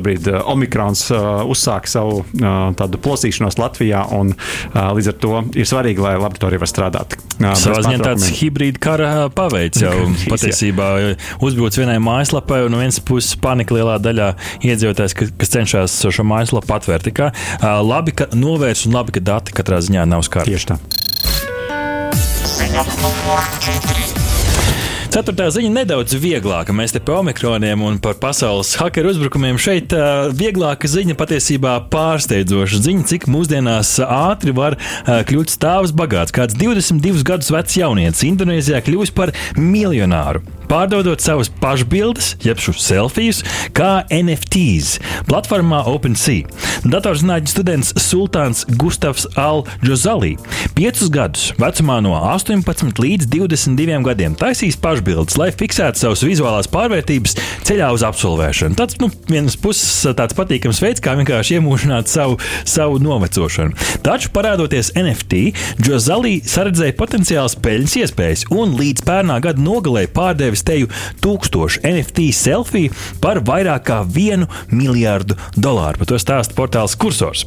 šobrīd 0.00 0.28
Omikrons 0.48 1.10
uzsāk 1.50 1.88
savu 1.90 2.24
tādu 2.78 2.98
plosīšanos 3.02 3.58
Latvijā, 3.60 4.04
un 4.16 4.32
līdz 4.74 5.08
ar 5.12 5.16
to 5.20 5.42
ir 5.58 5.68
svarīgi, 5.68 6.00
lai 6.02 6.16
laboratorija 6.16 6.60
var 6.62 6.70
strādāt. 6.70 7.16
Savā 7.40 7.82
ziņā 7.84 7.98
tāds 8.04 8.28
hibrīda 8.40 8.80
kara 8.80 9.10
paveids 9.34 9.82
jau 9.84 9.94
patiesībā 10.32 11.16
uzbrucis 11.44 11.82
vienai 11.82 11.98
mājaslapai, 12.02 12.64
un 12.66 12.74
no 12.74 12.80
vienas 12.82 13.00
puses 13.00 13.36
panika 13.40 13.76
lielā 13.76 13.98
daļā 14.02 14.32
iedzīvotājs, 14.64 15.16
kas 15.16 15.54
cenšas 15.56 15.98
šo 16.08 16.26
mājaslapu 16.26 16.76
atvērt. 16.78 17.12
Kā, 17.16 17.32
labi, 17.84 18.14
ka 18.16 18.30
novērs 18.36 18.86
un 18.88 18.96
labi, 18.96 19.10
ka 19.18 19.24
dati 19.32 19.56
katrā 19.56 19.78
ziņā 19.84 20.06
nav 20.08 20.24
skarti. 20.28 20.54
Tieši 20.54 20.66
tā. 20.72 20.76
Ceturtā 25.10 25.48
ziņa 25.50 25.70
nedaudz 25.74 26.14
vieglāka. 26.22 26.70
Mēs 26.70 26.92
te 26.94 27.00
par 27.02 27.24
omikroniem 27.24 27.80
un 27.82 27.96
par 27.98 28.14
pasaules 28.22 28.70
hakeru 28.78 29.10
uzbrukumiem 29.10 29.58
šeit 29.58 29.90
vieglāka 30.38 30.86
ziņa 30.86 31.16
patiesībā 31.18 31.72
pārsteidzoša 31.90 32.78
ziņa, 32.86 33.08
cik 33.10 33.26
mūsdienās 33.26 33.96
ātri 34.06 34.54
var 34.54 34.78
kļūt 35.08 35.56
stāvs 35.56 35.96
bagāts. 35.98 36.30
Kāds 36.36 36.54
22 36.54 37.26
gadus 37.26 37.50
vecs 37.50 37.80
jaunietis 37.82 38.22
Indonēzijā 38.30 38.84
kļuvis 38.86 39.10
par 39.18 39.34
miljonāru 39.58 40.46
pārdodot 40.70 41.20
savus 41.22 41.50
pašbildes, 41.60 42.36
jeb 42.46 42.60
šos 42.62 42.80
selfijas, 42.86 43.42
kā 43.74 44.04
NFTs 44.14 45.00
platformā 45.28 45.82
OpenSea. 45.90 46.46
Datorzinātņu 46.86 47.50
students 47.50 47.90
Sultāns 48.00 48.62
Gustavs 48.78 49.26
Al-Džozalī 49.38 50.36
piecus 50.76 51.10
gadus 51.12 51.50
vecumā 51.60 51.98
no 52.04 52.14
18 52.16 53.02
līdz 53.02 53.28
22 53.32 53.98
gadiem 54.06 54.36
taisīs 54.38 54.78
pašbildes, 54.80 55.36
lai 55.40 55.50
fiksētu 55.52 56.00
savus 56.00 56.22
vizuālās 56.24 56.70
pārvērtības 56.70 57.36
ceļā 57.68 57.90
uz 57.94 58.04
absolvēšanu. 58.06 58.78
Tas, 58.78 58.96
nu, 59.02 59.10
vienas 59.28 59.58
puses 59.60 60.06
tāds 60.16 60.36
patīkams 60.38 60.80
veids, 60.84 61.02
kā 61.04 61.16
vienkārši 61.18 61.58
iemūžināt 61.58 62.08
savu, 62.10 62.38
savu 62.68 63.00
novecošanu. 63.02 63.76
Taču, 64.06 64.30
parādoties 64.34 64.92
NFT, 64.96 65.42
Džozalī 65.82 66.38
saredzēja 66.48 66.96
potenciāls 66.98 67.58
peļņas 67.60 67.98
iespējas 68.04 68.46
un 68.54 68.76
līdz 68.78 69.04
pērnā 69.06 69.40
gada 69.44 69.60
nogalē 69.60 70.06
pārdevis 70.14 70.59
es 70.60 70.66
teju 70.68 70.90
tūkstošu 71.24 71.80
NFT 71.88 72.28
selfiju 72.36 72.92
par 73.22 73.40
vairāk 73.46 73.86
kā 73.88 74.00
vienu 74.04 74.48
miljardu 74.68 75.36
dolāru. 75.56 76.00
Par 76.02 76.12
to 76.12 76.20
stāsta 76.20 76.56
portāls 76.56 76.96
Kursors. 77.00 77.46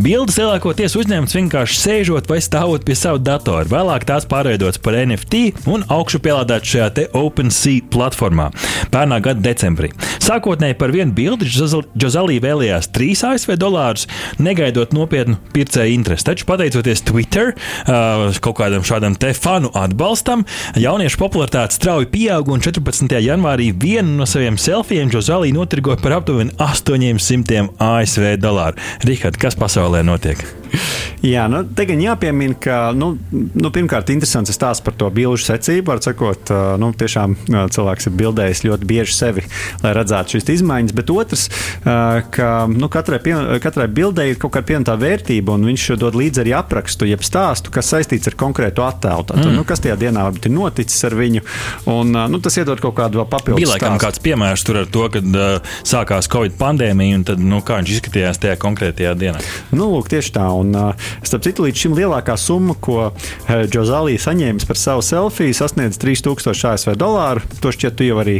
Bildes 0.00 0.38
lielākoties 0.40 0.96
uzņemts 0.98 1.36
vienkārši 1.36 1.80
sēžot 1.80 2.30
vai 2.30 2.40
stāvot 2.42 2.84
pie 2.86 2.96
sava 2.98 3.20
datora. 3.20 3.68
Vēlāk 3.68 4.06
tās 4.08 4.26
pārveidotas 4.30 4.80
par 4.82 4.96
NFT 5.04 5.68
un 5.70 5.84
augšu 5.92 6.22
pielādētas 6.24 6.72
šajā 6.72 6.88
te 6.96 7.06
OpenSea 7.14 7.84
platformā 7.92 8.50
pērnā 8.94 9.20
gada 9.24 9.44
decembrī. 9.44 9.92
Sākotnēji 10.24 10.78
par 10.80 10.94
vienu 10.94 11.12
bildi 11.14 11.50
Džozalī 11.50 12.38
vēlējās 12.42 12.88
3 12.94 13.24
ASV 13.34 13.54
dolārus, 13.60 14.06
negaidot 14.42 14.94
nopietnu 14.96 15.36
pircēju 15.54 15.94
interesi. 15.98 16.26
Taču 16.30 16.48
pateicoties 16.48 17.04
Twitter 17.04 17.52
kaut 17.84 18.56
kādam 18.58 18.86
šādam 18.86 19.18
te 19.20 19.34
fanu 19.36 19.70
atbalstam, 19.76 20.46
jauniešu 20.80 21.20
popularitāte 21.20 21.76
strauji 21.76 22.08
pieauga 22.12 22.53
un 22.54 22.62
14. 22.62 23.18
janvārī 23.18 23.72
vienu 23.74 24.20
no 24.20 24.26
saviem 24.30 24.58
selfijiem 24.60 25.10
Džozalī 25.10 25.50
notirgoja 25.54 25.98
par 26.02 26.20
aptuveni 26.20 26.54
800 26.62 27.72
ASV 27.82 28.36
dolāru. 28.42 28.78
Rihard, 29.06 29.40
kas 29.42 29.58
pasaulē 29.58 30.04
notiek? 30.06 30.63
Jā, 31.34 31.46
nu, 31.50 31.62
te 31.64 31.86
gan 31.88 32.02
jāpiemina, 32.02 32.56
ka 32.60 32.78
nu, 32.96 33.14
nu, 33.32 33.70
pirmkārt, 33.74 34.12
interesants 34.12 34.52
ir 34.52 34.56
stāsts 34.56 34.84
par 34.84 34.96
to 34.98 35.08
bilžu 35.14 35.46
secību. 35.46 35.86
Var 35.92 36.02
sakot, 36.04 36.52
nu, 36.80 36.90
tiešām 36.98 37.36
cilvēks 37.74 38.08
ir 38.10 38.16
bildējis 38.20 38.64
ļoti 38.66 38.88
bieži 38.88 39.16
sevi, 39.16 39.44
lai 39.84 39.94
redzētu 39.96 40.36
šīs 40.36 40.50
izmaiņas. 40.58 40.96
Bet 40.96 41.12
otrs, 41.14 41.46
ka 41.84 42.50
nu, 42.70 42.90
katrai, 42.92 43.20
pie, 43.24 43.36
katrai 43.64 43.88
bildei 43.92 44.30
ir 44.32 44.40
kaut 44.42 44.54
kāda 44.56 44.68
pievienotā 44.70 44.96
vērtība, 45.00 45.56
un 45.56 45.68
viņš 45.70 45.86
dod 46.00 46.18
līdzi 46.18 46.44
arī 46.44 46.54
aprakstu, 46.58 47.08
jeb 47.08 47.24
stāstu, 47.26 47.72
kas 47.74 47.92
saistīts 47.94 48.30
ar 48.30 48.38
konkrētu 48.40 48.84
attēlu. 48.84 49.26
Tātad, 49.30 49.46
mm. 49.48 49.58
nu, 49.58 49.66
kas 49.68 49.82
tajā 49.84 49.96
dienā 50.00 50.26
ir 50.34 50.52
noticis 50.52 51.06
ar 51.08 51.16
viņu, 51.18 51.44
un 51.90 52.12
nu, 52.32 52.40
tas 52.44 52.58
iedod 52.60 52.80
kaut 52.82 52.96
kādu 52.98 53.24
papildus. 53.30 53.62
Bija 53.62 53.72
laikam 53.74 53.98
kāds 54.02 54.22
piemērs 54.24 54.64
tur 54.66 54.82
ar 54.82 54.88
to, 54.90 55.06
kad 55.14 55.38
uh, 55.38 55.76
sākās 55.86 56.28
Covid 56.32 56.56
pandēmija, 56.60 57.20
un 57.20 57.26
tad, 57.28 57.42
nu, 57.42 57.60
kā 57.64 57.80
viņš 57.80 57.94
izskatījās 57.98 58.40
tajā 58.42 58.56
konkrētajā 58.62 59.14
dienā. 59.18 59.42
Nu, 59.74 59.88
lūk, 59.92 60.08
tieši 60.12 60.34
tā. 60.36 60.46
Un, 60.54 60.63
uh, 60.72 61.08
starp 61.26 61.44
citu, 61.46 61.66
līdz 61.66 61.82
šim 61.84 61.96
lielākā 61.98 62.36
summa, 62.40 62.76
ko 62.80 63.10
Džozalī 63.48 64.16
saņēmis 64.20 64.66
par 64.68 64.80
savu 64.80 65.04
selfiju, 65.04 65.56
sasniedz 65.56 65.98
3000 66.02 66.70
ASV 66.72 66.94
dolāru. 67.00 67.44
To 67.62 67.72
šķiet, 67.74 67.96
tu 67.98 68.08
jau 68.08 68.20
arī, 68.22 68.38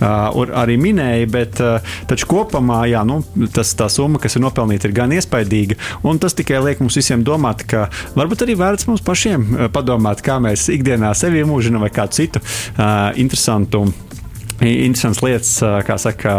uh, 0.00 0.40
arī 0.62 0.78
minēji, 0.80 1.28
bet 1.32 1.60
taču 2.10 2.30
kopumā 2.30 2.82
jā, 2.90 3.02
nu, 3.08 3.20
tas, 3.54 3.74
tā 3.78 3.88
summa, 3.92 4.20
kas 4.22 4.38
ir 4.38 4.44
nopelnīta, 4.46 4.88
ir 4.88 4.96
gan 4.96 5.14
iespaidīga. 5.16 5.78
Un 6.06 6.20
tas 6.22 6.36
tikai 6.36 6.62
liek 6.64 6.82
mums 6.82 6.98
visiem 6.98 7.24
domāt, 7.26 7.66
ka 7.68 7.86
varbūt 8.16 8.46
arī 8.46 8.56
vērts 8.58 8.88
mums 8.90 9.04
pašiem 9.06 9.68
padomāt, 9.74 10.24
kā 10.26 10.38
mēs 10.42 10.68
ikdienā 10.72 11.12
sevi 11.18 11.42
iemūžinām 11.42 11.84
vai 11.84 11.92
kādu 11.94 12.20
citu 12.20 12.42
interesantu 13.16 13.86
interesants 14.60 15.22
lietas, 15.24 15.52
kā 15.86 15.96
saka, 16.00 16.34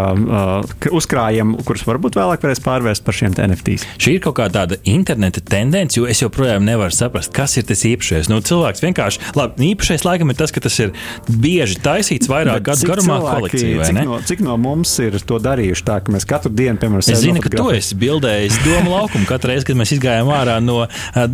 uzkrājiem, 0.94 1.56
kurus 1.68 1.86
varbūt 1.88 2.18
vēlāk 2.18 2.44
varēs 2.44 2.62
pārvērst 2.66 3.06
par 3.06 3.18
šiem 3.18 3.36
NFTs. 3.38 3.86
Šī 4.02 4.18
ir 4.18 4.24
kaut 4.26 4.38
kā 4.40 4.48
tāda 4.54 4.80
interneta 4.90 5.42
tendence, 5.46 6.00
jo 6.00 6.08
es 6.10 6.22
joprojām 6.24 6.66
nevaru 6.68 6.96
saprast, 6.96 7.32
kas 7.36 7.58
ir 7.60 7.68
tas 7.70 7.84
īpašais. 7.88 8.30
Nu, 8.32 8.40
cilvēks 8.46 8.84
vienkārši, 8.84 9.22
labi, 9.38 9.72
īpašais 9.74 10.06
laikam 10.08 10.34
ir 10.34 10.40
tas, 10.40 10.54
ka 10.56 10.64
tas 10.64 10.78
ir 10.82 10.94
bieži 11.30 11.80
taisīts 11.84 12.30
vairāk 12.32 12.64
gadu 12.66 12.90
garumā 12.90 13.20
kolekcijā. 13.22 13.90
Cik 13.92 14.02
no, 14.02 14.20
cik 14.32 14.44
no 14.46 14.58
mums 14.62 14.96
ir 15.04 15.20
to 15.28 15.40
darījuši 15.44 15.86
tā, 15.88 16.00
ka 16.04 16.16
mēs 16.16 16.28
katru 16.30 16.52
dienu, 16.54 16.80
piemēram, 16.82 17.06
es 17.06 17.24
zinu, 17.24 17.44
ka 17.44 17.54
tu 17.54 17.70
esi 17.76 17.98
bildējis 18.00 18.62
domu 18.66 18.96
laukumu 18.96 19.30
katru 19.30 19.54
reizi, 19.54 19.68
kad 19.70 19.80
mēs 19.80 19.94
izgājām 19.98 20.32
ārā 20.34 20.58
no, 20.64 20.80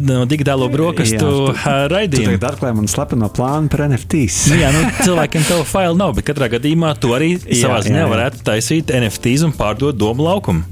no 0.04 0.24
digitālo 0.30 0.68
brokastu 0.74 1.54
raidījuma. 1.94 2.34
Tagad 2.34 2.50
atklājam 2.52 2.82
man 2.82 2.92
slepeno 2.92 3.30
plānu 3.34 3.72
par 3.72 3.86
NFTs. 3.88 4.40
Nu, 4.52 4.60
jā, 4.62 4.74
nu, 4.76 4.84
cilvēkiem 5.04 5.48
to 5.48 5.62
failu 5.68 5.98
nav, 6.00 6.16
bet 6.18 6.28
katrā 6.28 6.50
gadījumā 6.54 6.73
gadījumā 6.74 6.94
tu 6.98 7.14
arī 7.14 7.36
jā, 7.38 7.68
savā 7.68 7.82
ziņā 7.86 8.06
varētu 8.10 8.44
taisīt 8.48 8.90
NFTs 8.90 9.46
un 9.46 9.54
pārdot 9.54 9.96
domu 9.96 10.26
laukumu. 10.26 10.64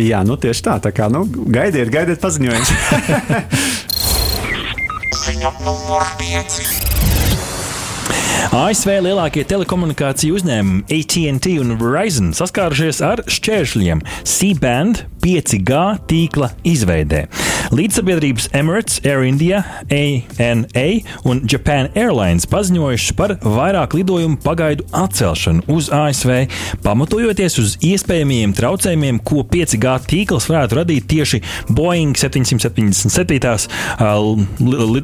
Jā, 0.00 0.22
nu 0.24 0.38
tieši 0.40 0.64
tā. 0.64 0.78
Tā 0.80 0.92
kā 0.94 1.10
nu, 1.12 1.26
gaidiet, 1.28 1.90
gaidiet 1.92 2.20
paziņojumus. 2.22 2.72
Ziņa 5.26 5.52
numur 5.66 6.06
5. 6.20 6.92
ASV 8.52 8.96
lielākie 9.04 9.44
telekomunikāciju 9.48 10.38
uzņēmumi 10.40 10.82
ATT 10.88 11.46
un 11.62 11.76
Verizon 11.80 12.32
saskārušies 12.36 13.00
ar 13.04 13.22
šķēršļiem 13.28 14.02
C-band 14.24 15.04
5G 15.22 15.82
tīkla 16.08 16.50
izveidē. 16.68 17.26
Līdzsabiedrības 17.72 18.50
Emirates, 18.52 18.98
Air 19.00 19.22
India, 19.24 19.62
ANA 19.88 20.82
un 21.24 21.38
Japan 21.48 21.86
Airlines 21.96 22.44
paziņojuši 22.52 23.14
par 23.16 23.32
vairāk 23.40 23.94
lidojumu 23.96 24.36
pagaidu 24.44 24.84
atcelšanu 24.92 25.64
uz 25.72 25.88
ASV, 25.88 26.50
pamatojoties 26.84 27.56
uz 27.62 27.76
iespējamiem 27.80 28.52
traucējumiem, 28.58 29.22
ko 29.24 29.40
5G 29.48 29.94
tīkls 30.10 30.50
varētu 30.50 30.76
radīt 30.82 31.06
tieši 31.14 31.40
Boeing 31.72 32.12
777. 32.20 33.64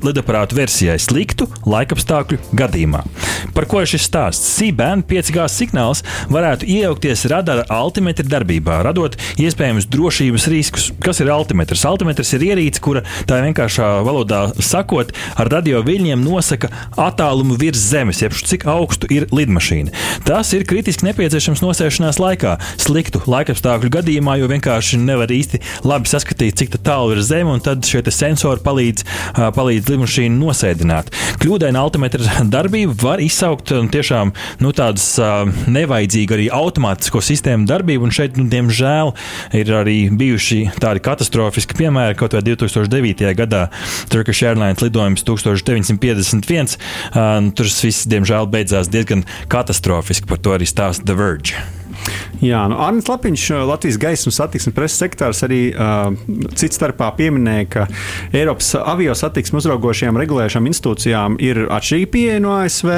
lidaparātu 0.04 0.60
versijai 0.60 0.98
sliktu 1.00 1.48
laikapstākļu 1.64 2.52
gadījumā. 2.52 3.00
Par 3.56 3.64
ko 3.70 3.80
ir 3.80 3.88
šis 3.88 4.04
stāsts? 4.10 4.52
C-band 4.58 5.08
5G 5.08 5.48
signāls 5.54 6.04
varētu 6.28 6.68
iejaukties 6.68 7.24
radara 7.32 7.64
altimetra 7.72 8.28
darbībā, 8.28 8.82
radot 8.84 9.16
iespējamus 9.40 9.88
drošības 9.88 10.48
riskus. 10.52 10.92
Kas 11.00 11.24
ir 11.24 11.32
altimetrs? 11.32 11.88
Altimetrs 11.88 12.36
ir 12.36 12.44
ierīce 12.44 12.57
ierīce, 12.58 12.82
kura 12.82 13.04
tā 13.28 13.38
vienkāršā 13.44 13.88
valodā 14.06 14.48
sakot, 14.64 15.12
ar 15.38 15.50
radio 15.52 15.82
viļņiem 15.86 16.22
nosaka 16.24 16.70
attālumu 16.98 17.58
virs 17.60 17.80
zemes, 17.92 18.22
jeb 18.22 18.34
cik 18.34 18.66
augstu 18.68 19.08
ir 19.14 19.28
lidmašīna. 19.34 19.94
Tas 20.26 20.50
ir 20.56 20.66
kritiski 20.68 21.06
nepieciešams 21.08 21.62
nosēšanās 21.62 22.18
laikā, 22.22 22.56
sliktu 22.80 23.22
laikapstākļu 23.30 23.92
gadījumā, 23.98 24.38
jo 24.40 24.50
vienkārši 24.50 24.98
nevar 25.02 25.30
īsti 25.32 25.62
labi 25.86 26.10
saskatīt, 26.10 26.58
cik 26.58 26.78
tālu 26.84 27.14
ir 27.16 27.22
zeme, 27.26 27.54
un 27.54 27.62
tad 27.64 27.86
šie 27.86 28.02
sensori 28.14 28.62
palīdz, 28.64 29.06
palīdz 29.54 29.92
lidmašīnu 29.92 30.38
nosēdināt. 30.42 31.12
Kļūdaina 31.42 31.82
altimetra 31.84 32.42
darbība 32.54 32.96
var 33.02 33.22
izsaukt 33.22 33.72
tiešām 33.92 34.34
nu, 34.64 34.72
tādas 34.76 35.06
nevajadzīgu 35.68 36.36
arī 36.38 36.48
automātisko 36.54 37.22
sistēmu 37.24 37.68
darbību, 37.68 38.08
un 38.08 38.14
šeit, 38.14 38.38
nu, 38.40 38.48
diemžēl, 38.50 39.12
ir 39.58 39.72
arī 39.82 39.98
bijuši 40.18 40.60
tādi 40.80 41.04
katastrofiski 41.04 41.76
piemēri, 41.78 42.16
kaut 42.18 42.34
vai 42.36 42.42
2009. 42.48 43.32
gadā 43.38 43.66
Turkish 44.12 44.44
Airlines 44.46 44.82
lidojums 44.84 45.24
1951. 45.28 46.78
Uh, 47.12 47.50
tur 47.56 47.68
viss, 47.68 48.08
diemžēl, 48.08 48.48
beidzās 48.52 48.90
diezgan 48.92 49.26
katastrofiski. 49.52 50.28
Par 50.28 50.40
to 50.42 50.56
arī 50.56 50.68
stāsta 50.68 51.06
The 51.08 51.18
Verge. 51.18 51.68
Jā, 52.44 52.62
nu, 52.70 52.78
Arnēs 52.82 53.08
Lapiņš, 53.10 53.44
Latvijas 53.68 53.98
gaisa 54.00 54.28
un 54.30 54.34
satiksmes 54.36 54.76
preses 54.76 55.00
sektārs, 55.02 55.42
arī 55.46 55.60
uh, 55.72 56.12
cits 56.58 56.78
starpā 56.78 57.10
pieminēja, 57.18 57.66
ka 57.72 57.86
Eiropas 58.36 58.72
avio 58.78 59.14
satiksmes 59.18 59.64
uzraugošajām 59.64 60.18
regulējušām 60.22 60.68
institūcijām 60.70 61.38
ir 61.42 61.64
atšķirīga 61.66 62.10
pieeja 62.14 62.42
no 62.44 62.54
ASV, 62.58 62.92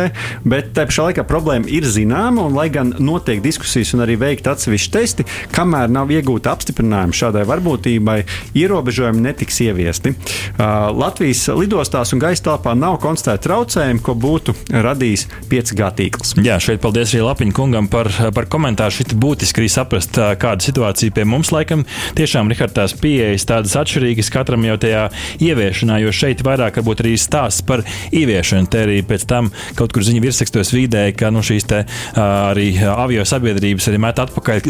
bet 0.48 0.72
tā 0.76 0.86
pašā 0.90 1.08
laikā 1.08 1.24
problēma 1.28 1.70
ir 1.72 1.86
zināma, 1.88 2.44
un 2.48 2.58
lai 2.58 2.68
gan 2.72 2.92
notiek 3.00 3.42
diskusijas 3.44 3.94
un 3.96 4.04
arī 4.04 4.18
veikt 4.20 4.50
atsevišķi 4.50 4.92
testi, 4.96 5.26
kamēr 5.54 5.92
nav 5.92 6.12
iegūta 6.12 6.52
apstiprinājuma 6.54 7.16
šādai 7.16 7.46
varbūtībai, 7.48 8.18
ierobežojumi 8.60 9.24
netiks 9.24 9.62
ieviesti. 9.64 10.14
Uh, 10.14 10.90
Latvijas 10.96 11.46
lidostās 11.56 12.12
un 12.14 12.22
gaisa 12.22 12.50
telpā 12.50 12.76
nav 12.78 13.00
konstatēta 13.02 13.48
traucējumi, 13.48 14.02
ko 14.04 14.16
būtu 14.20 14.54
radījis 14.70 15.26
5G 15.50 15.90
tīkls. 15.98 16.36
Jā, 16.44 16.58
šeit 16.62 16.82
paldies 16.82 17.14
arī 17.14 17.24
Lapiņa 17.26 17.56
kungam 17.56 17.88
par, 17.90 18.10
par 18.36 18.48
komentāru. 18.50 18.99
Šit 19.00 19.14
būtiski 19.16 19.62
arī 19.62 19.68
saprast, 19.72 20.18
kāda 20.36 20.60
situācija 20.60 21.14
pie 21.16 21.22
mums 21.24 21.48
laikam 21.54 21.86
tiešām 22.18 22.50
Rihard, 22.52 22.74
tās 22.76 22.92
pieejas 23.00 23.46
tādas 23.48 23.72
atšķirīgas 23.80 24.28
katram 24.34 24.66
jau 24.66 24.74
tajā 24.82 25.06
ieviešanā, 25.40 25.96
jo 26.02 26.12
šeit 26.12 26.42
vairāk 26.44 26.76
varbūt 26.76 27.00
arī 27.06 27.14
stāsts 27.16 27.64
par 27.64 27.80
ieviešanu. 28.12 28.68
Te 28.68 28.82
arī 28.84 28.98
pēc 29.08 29.24
tam 29.30 29.48
kaut 29.78 29.94
kur 29.96 30.04
ziņu 30.04 30.20
virsrakstos 30.20 30.74
vidēji, 30.76 31.14
ka 31.16 31.30
nu, 31.32 31.40
šīs 31.40 31.64
te, 31.70 31.78
arī 32.20 32.66
avio 32.92 33.24
sabiedrības 33.24 33.88
arī 33.88 34.02
met 34.04 34.20
atpakaļ 34.20 34.68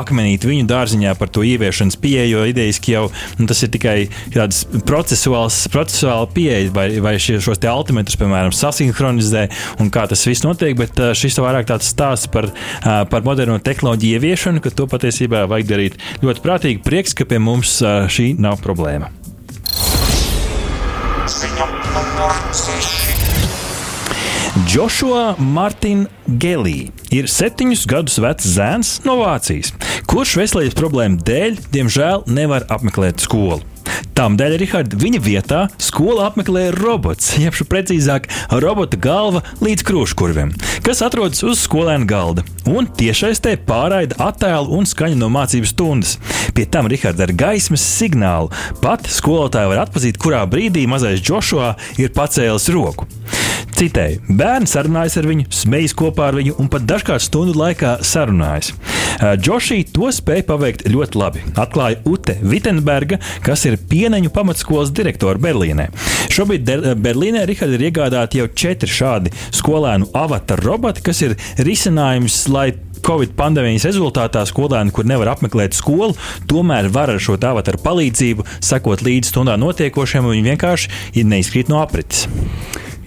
akmenīt 0.00 0.48
viņu 0.48 0.66
dārziņā 0.72 1.14
par 1.20 1.30
to 1.30 1.46
ieviešanas 1.46 2.00
pieeju, 2.02 2.40
jo 2.40 2.48
idejiski 2.50 2.96
jau 2.96 3.04
nu, 3.38 3.46
tas 3.46 3.62
ir 3.62 3.70
tikai 3.78 3.96
tāds 4.34 4.64
procesuāls, 4.90 5.60
procesuāla 5.70 6.26
pieeja, 6.34 6.66
vai, 6.74 6.88
vai 7.04 7.14
šie, 7.22 7.38
šos 7.46 7.62
te 7.62 7.70
altimetrus, 7.70 8.18
piemēram, 8.18 8.50
sasinhronizē 8.58 9.46
un 9.78 9.94
kā 9.94 10.08
tas 10.10 10.26
viss 10.26 10.42
notiek, 10.42 10.74
bet 10.82 10.98
šis 11.14 11.38
vairāk 11.46 11.70
tāds 11.70 11.94
stāsts 11.94 12.30
par, 12.32 12.50
par 12.82 13.22
moderno 13.22 13.41
tehnoloģiju 13.50 13.58
tehnoloģiju 13.62 14.18
ieviešanu, 14.18 14.62
ka 14.62 14.70
to 14.70 14.86
patiesībā 14.90 15.46
vajag 15.50 15.68
darīt 15.70 15.98
ļoti 16.22 16.44
prātīgi. 16.44 16.82
Prieks, 16.84 17.16
ka 17.16 17.26
pie 17.28 17.40
mums 17.42 17.80
šī 17.82 18.32
nav 18.38 18.60
problēma. 18.62 19.10
Joshua 24.68 25.34
Martin 25.38 26.06
Gelī 26.38 26.92
ir 27.14 27.28
septiņus 27.30 27.86
gadus 27.88 28.18
vecs 28.22 28.48
zēns 28.54 28.94
no 29.06 29.16
Vācijas, 29.22 29.72
kurš 30.10 30.36
veselības 30.42 30.78
problēmu 30.78 31.20
dēļ, 31.26 31.60
diemžēl, 31.72 32.26
nevar 32.28 32.68
apmeklēt 32.72 33.24
skolu. 33.24 33.71
Tādēļ, 34.12 34.56
Rihards, 34.60 34.96
viņa 35.00 35.20
vietā 35.24 35.60
skolu 35.80 36.20
apmeklēja 36.26 36.74
robots, 36.76 37.32
jeb 37.40 37.56
precīzāk, 37.68 38.28
robota 38.62 38.98
galva 39.00 39.42
līdz 39.64 39.86
krūškurvim, 39.88 40.52
kas 40.84 41.00
atrodas 41.06 41.42
uz 41.46 41.62
skolēna 41.64 42.08
galda 42.08 42.44
un 42.68 42.86
tiešais 42.86 43.40
te 43.42 43.54
pārraida 43.56 44.18
attēlu 44.22 44.76
un 44.76 44.88
skaņu 44.88 45.18
no 45.18 45.30
mācību 45.32 45.70
stundas. 45.70 46.18
Pie 46.52 46.66
tam 46.68 46.90
Rihards 46.92 47.22
ar 47.24 47.32
gaismas 47.32 47.84
signālu 47.86 48.52
pat 48.82 49.08
skolotāja 49.10 49.70
var 49.72 49.86
atpazīt, 49.86 50.20
kurā 50.20 50.44
brīdī 50.50 50.84
mazais 50.90 51.24
Joshua 51.24 51.74
ir 51.98 52.12
pacēlis 52.14 52.68
roku. 52.74 53.08
Citēji, 53.72 54.20
bērni 54.28 54.68
sarunājas 54.68 55.16
ar 55.18 55.26
viņu, 55.26 55.48
smejas 55.50 55.94
kopā 55.98 56.28
ar 56.30 56.36
viņu 56.38 56.58
un 56.60 56.68
pat 56.70 56.84
dažkārt 56.86 57.24
stundu 57.24 57.56
laikā 57.58 57.96
sarunājas. 58.06 58.74
Džošī 59.22 59.84
to 59.94 60.10
spēja 60.10 60.42
paveikt 60.48 60.86
ļoti 60.90 61.18
labi, 61.20 61.42
atklāja 61.54 62.00
Ute 62.10 62.34
Vitsenberga, 62.42 63.20
kas 63.46 63.62
ir 63.70 63.78
pieneņu 63.90 64.32
pamatskolas 64.34 64.90
direktore 64.94 65.38
Berlīnē. 65.42 65.88
Šobrīd 66.32 66.66
Berlīnē 66.98 67.44
Rihards 67.46 67.76
ir 67.76 67.86
iegādāti 67.86 68.40
jau 68.40 68.48
četri 68.50 68.90
šādi 68.90 69.34
skolēnu 69.54 70.10
avatar 70.18 70.62
roboti, 70.66 71.04
kas 71.06 71.22
ir 71.22 71.36
risinājums, 71.62 72.44
lai 72.50 72.72
Covid 73.02 73.34
pandēmijas 73.38 73.86
rezultātā 73.88 74.44
skolēni, 74.46 74.94
kur 74.94 75.06
nevar 75.08 75.32
apmeklēt 75.32 75.74
skolu, 75.74 76.14
tomēr 76.50 76.90
var 76.94 77.10
ar 77.10 77.22
šo 77.22 77.34
tāvatu 77.40 77.74
palīdzību 77.82 78.46
sekot 78.62 79.02
līdzi 79.02 79.32
stundā 79.32 79.58
notiekošiem, 79.58 80.26
un 80.26 80.36
viņi 80.36 80.48
vienkārši 80.52 81.26
neizkrīt 81.26 81.70
no 81.72 81.82
aprites. 81.82 82.28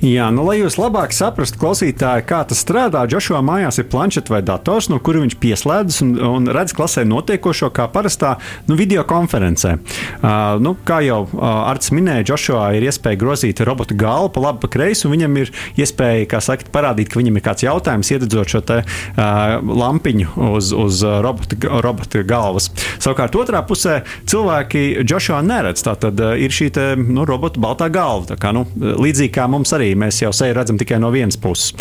Jā, 0.03 0.27
nu, 0.33 0.43
lai 0.43 0.57
jūs 0.59 0.75
labāk 0.75 1.13
saprastu, 1.15 1.55
klausītāji, 1.61 2.25
kā 2.27 2.41
tas 2.47 2.59
strādā, 2.59 3.05
Džošua 3.07 3.39
mājās 3.45 3.79
ir 3.79 3.87
planšets 3.87 4.31
vai 4.31 4.41
dators, 4.43 4.89
no 4.91 4.99
kura 4.99 5.21
viņš 5.23 5.35
pieslēdzas 5.39 6.01
un, 6.03 6.09
un 6.19 6.49
redz 6.51 6.73
klasē 6.75 7.05
notiekošo 7.07 7.69
kā 7.75 7.87
parastā 7.93 8.33
nu, 8.67 8.75
video 8.75 9.05
konferencē. 9.07 9.77
Uh, 10.19 10.57
nu, 10.59 10.73
kā 10.85 10.99
jau 11.05 11.21
uh, 11.23 11.45
Arts 11.71 11.93
minēja, 11.95 12.25
Džošua 12.27 12.65
ir 12.75 12.87
iespēja 12.89 13.21
grozīt 13.21 13.61
robotu 13.63 13.95
galvu 13.97 14.33
pa 14.35 14.43
labi, 14.49 14.61
pa 14.65 14.71
kreisi, 14.75 15.07
un 15.07 15.15
viņam 15.15 15.39
ir 15.41 15.53
iespēja, 15.79 16.41
sakt, 16.43 16.73
parādīt, 16.75 17.13
ka 17.13 17.21
viņam 17.21 17.39
ir 17.39 17.45
kāds 17.47 17.63
jautājums, 17.63 18.11
iededzot 18.11 18.51
šo 18.51 18.63
te, 18.67 18.81
uh, 18.83 19.55
lampiņu 19.63 20.35
uz, 20.51 20.73
uz 20.75 21.01
robota, 21.23 21.57
robota 21.87 22.25
galvas. 22.27 22.67
Savukārt 22.99 23.39
otrā 23.39 23.63
pusē 23.63 24.01
cilvēki 24.27 25.07
Džošua 25.07 25.39
neredz. 25.45 25.85
Tā 25.87 25.95
tad 26.03 26.19
uh, 26.19 26.35
ir 26.35 26.53
šī 26.53 26.69
te, 26.75 26.87
nu, 26.99 27.23
robota 27.25 27.63
baltā 27.63 27.89
galva. 27.93 28.35
Kā, 28.35 28.51
nu, 28.55 28.67
līdzīgi 28.75 29.33
kā 29.39 29.47
mums 29.51 29.71
arī 29.75 29.84
arī 29.85 29.95
mēs 29.99 30.21
jau 30.23 30.31
seju 30.33 30.55
redzam 30.57 30.79
tikai 30.81 30.99
no 31.01 31.11
vienas 31.13 31.37
puses. 31.37 31.73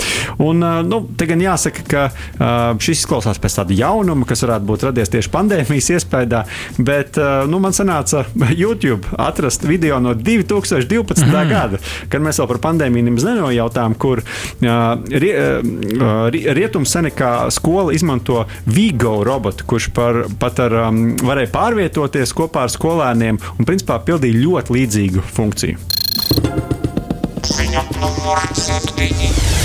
Un, 0.43 0.63
nu, 0.89 1.01
te 1.17 1.27
gan 1.29 1.43
jāsaka, 1.43 1.85
ka 1.89 2.05
šis 2.83 3.05
izklausās 3.05 3.41
pēc 3.43 3.59
tāda 3.61 3.77
jaunuma, 3.77 4.27
kas 4.29 4.45
varētu 4.45 4.69
būt 4.69 4.87
radies 4.89 5.13
tieši 5.13 5.33
pandēmijas 5.33 5.91
iespējā, 5.97 6.43
bet 6.85 7.19
nu, 7.51 7.61
man 7.63 7.77
sanāca 7.77 8.25
YouTube 8.63 9.15
atrast 9.21 9.67
video 9.69 10.01
no 10.03 10.15
2012. 10.15 11.25
Mm. 11.25 11.51
gada, 11.51 11.81
kad 12.11 12.23
mēs 12.25 12.39
vēl 12.41 12.49
par 12.51 12.61
pandēmiju 12.69 13.09
nemaz 13.09 13.27
nenojautām, 13.27 13.97
kur 14.01 14.23
rie, 14.61 15.35
Rietumu 16.59 16.89
Senekā 16.89 17.33
skola 17.55 17.95
izmanto 17.97 18.45
Vigo 18.67 19.17
robotu, 19.27 19.67
kurš 19.69 19.91
par, 19.97 20.25
pat 20.41 20.63
ar, 20.67 20.79
varēja 21.25 21.53
pārvietoties 21.55 22.35
kopā 22.37 22.67
ar 22.67 22.75
skolēniem 22.75 23.41
un 23.59 23.69
principā 23.69 24.01
pildīja 24.05 24.43
ļoti 24.45 24.79
līdzīgu 24.79 25.29
funkciju. 25.35 26.74
Ziņa 27.55 27.83
numur 28.01 28.41
septiņi. 28.59 29.64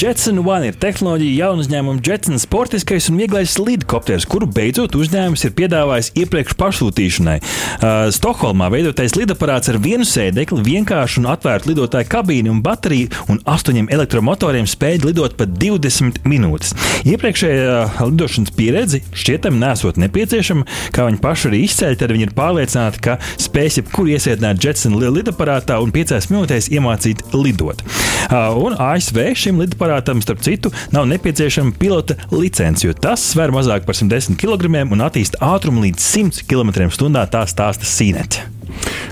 Jetson 0.00 0.38
One 0.40 0.70
ir 0.70 0.76
tehnoloģija 0.80 1.42
jaunu 1.42 1.60
uzņēmumu 1.60 2.00
Jetson 2.06 2.38
sportiskais 2.40 3.10
un 3.10 3.18
vieglais 3.20 3.52
lidkopters, 3.60 4.24
kuru 4.24 4.46
beidzot 4.48 4.94
uzņēmums 4.96 5.42
ir 5.44 5.50
piedāvājis 5.58 6.08
iepriekš 6.22 6.54
pašsūtīšanai. 6.56 7.34
Uh, 7.42 8.06
Stokholmā 8.16 8.70
veidotais 8.72 9.12
lidaparāts 9.18 9.68
ar 9.68 9.76
vienu 9.84 10.06
sēdekli, 10.08 10.62
vienkāršu 10.64 11.20
un 11.20 11.28
atvērtu 11.34 11.68
lidotāju 11.74 12.08
kabīni 12.14 12.48
un 12.48 12.62
bateriju 12.64 13.10
un 13.28 13.42
astoņiem 13.44 13.90
elektromotoriem 13.92 14.70
spēja 14.72 15.02
lidot 15.04 15.36
pat 15.36 15.52
20 15.60 16.22
minūtes. 16.24 16.72
Iepriekšējā 17.04 17.76
uh, 17.82 18.00
lidošanas 18.08 18.56
pieredze 18.56 19.02
šķietami 19.12 19.60
nesot 19.60 20.00
nepieciešama, 20.00 20.64
kā 20.96 21.10
viņi 21.10 21.20
paši 21.20 21.50
arī 21.50 21.62
izceļ, 21.66 21.98
tad 22.00 22.16
viņi 22.16 22.28
ir 22.30 22.34
pārliecināti, 22.40 23.04
ka 23.04 23.18
spēs 23.36 23.82
jebkuru 23.82 24.16
iesēdināt 24.16 24.64
Jetson 24.64 24.96
lidaparātā 24.96 25.76
un 25.84 25.92
piecās 25.92 26.32
minūtēs 26.32 26.72
iemācīt 26.72 27.26
lidot. 27.36 27.84
Uh, 28.30 28.48
un 28.64 28.80
ASV 28.80 29.34
šim 29.36 29.60
lidaparātam 29.60 29.89
lidaparātam, 29.90 30.22
starp 30.22 30.42
citu, 30.42 30.70
nav 30.90 31.06
nepieciešama 31.06 31.72
pilota 31.78 32.14
licence, 32.30 32.86
jo 32.86 32.94
tas 32.94 33.22
sver 33.32 33.50
mazāk 33.50 33.86
par 33.86 33.94
110 33.94 34.38
kg 34.38 34.70
un 34.92 35.02
attīsta 35.02 35.40
ātrumu 35.42 35.82
līdz 35.86 36.00
100 36.00 36.46
km/h. 36.46 37.26
Tā 37.30 37.44
stāsta 37.46 37.86
Sīnete. 37.86 38.59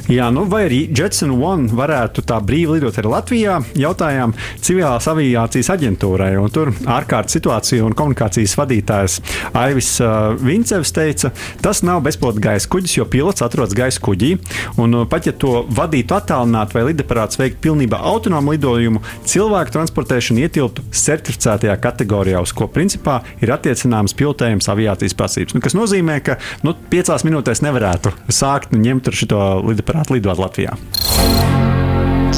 Jā, 0.09 0.31
nu, 0.33 0.47
vai 0.49 0.63
arī 0.65 0.79
Jetson 0.89 1.35
One 1.37 1.69
varētu 1.77 2.23
tā 2.25 2.39
brīvi 2.41 2.79
lidot 2.79 2.97
arī 3.01 3.11
Latvijā? 3.13 3.59
Jautājām 3.77 4.33
civilās 4.65 5.09
aviācijas 5.11 5.69
aģentūrai. 5.75 6.31
Tur 6.55 6.71
ārkārtas 6.89 7.37
situācija 7.37 7.85
un 7.85 7.97
komunikācijas 7.97 8.55
vadītājs 8.57 9.19
Aivis 9.59 9.91
uh, 10.01 10.33
Vincevs 10.41 10.95
teica, 10.97 11.33
tas 11.65 11.83
nav 11.85 12.01
bezpilota 12.07 12.41
gaisa 12.41 12.71
kuģis, 12.73 12.97
jo 12.97 13.07
pilots 13.11 13.45
atrodas 13.45 13.77
gaisa 13.77 14.01
kuģī. 14.05 14.35
Un, 14.81 14.97
pat 15.11 15.29
ja 15.29 15.35
to 15.37 15.67
vadītu 15.77 16.17
attālināt 16.17 16.73
vai 16.77 16.87
lidaparāts 16.89 17.41
veikt 17.41 17.61
pilnībā 17.65 18.01
autonomu 18.13 18.57
lidojumu, 18.57 19.05
cilvēku 19.29 19.77
transportēšana 19.77 20.47
ietilptu 20.47 20.87
certificētajā 20.89 21.77
kategorijā, 21.85 22.41
uz 22.45 22.55
ko 22.57 22.71
principā 22.73 23.21
ir 23.45 23.53
attiecināmas 23.55 24.17
pilotējums 24.19 24.71
aviācijas 24.73 25.17
prasības. 25.19 25.57
Nu, 25.57 25.65
kas 25.65 25.77
nozīmē, 25.77 26.19
ka 26.25 26.39
nu, 26.65 26.75
piecās 26.93 27.27
minūtēs 27.29 27.65
nevarētu 27.67 28.15
sākt 28.33 28.73
ņemt 28.73 29.13
šo 29.19 29.45
lidaparātu 29.65 30.19
lidot 30.19 30.41
Latvijā. 30.43 30.75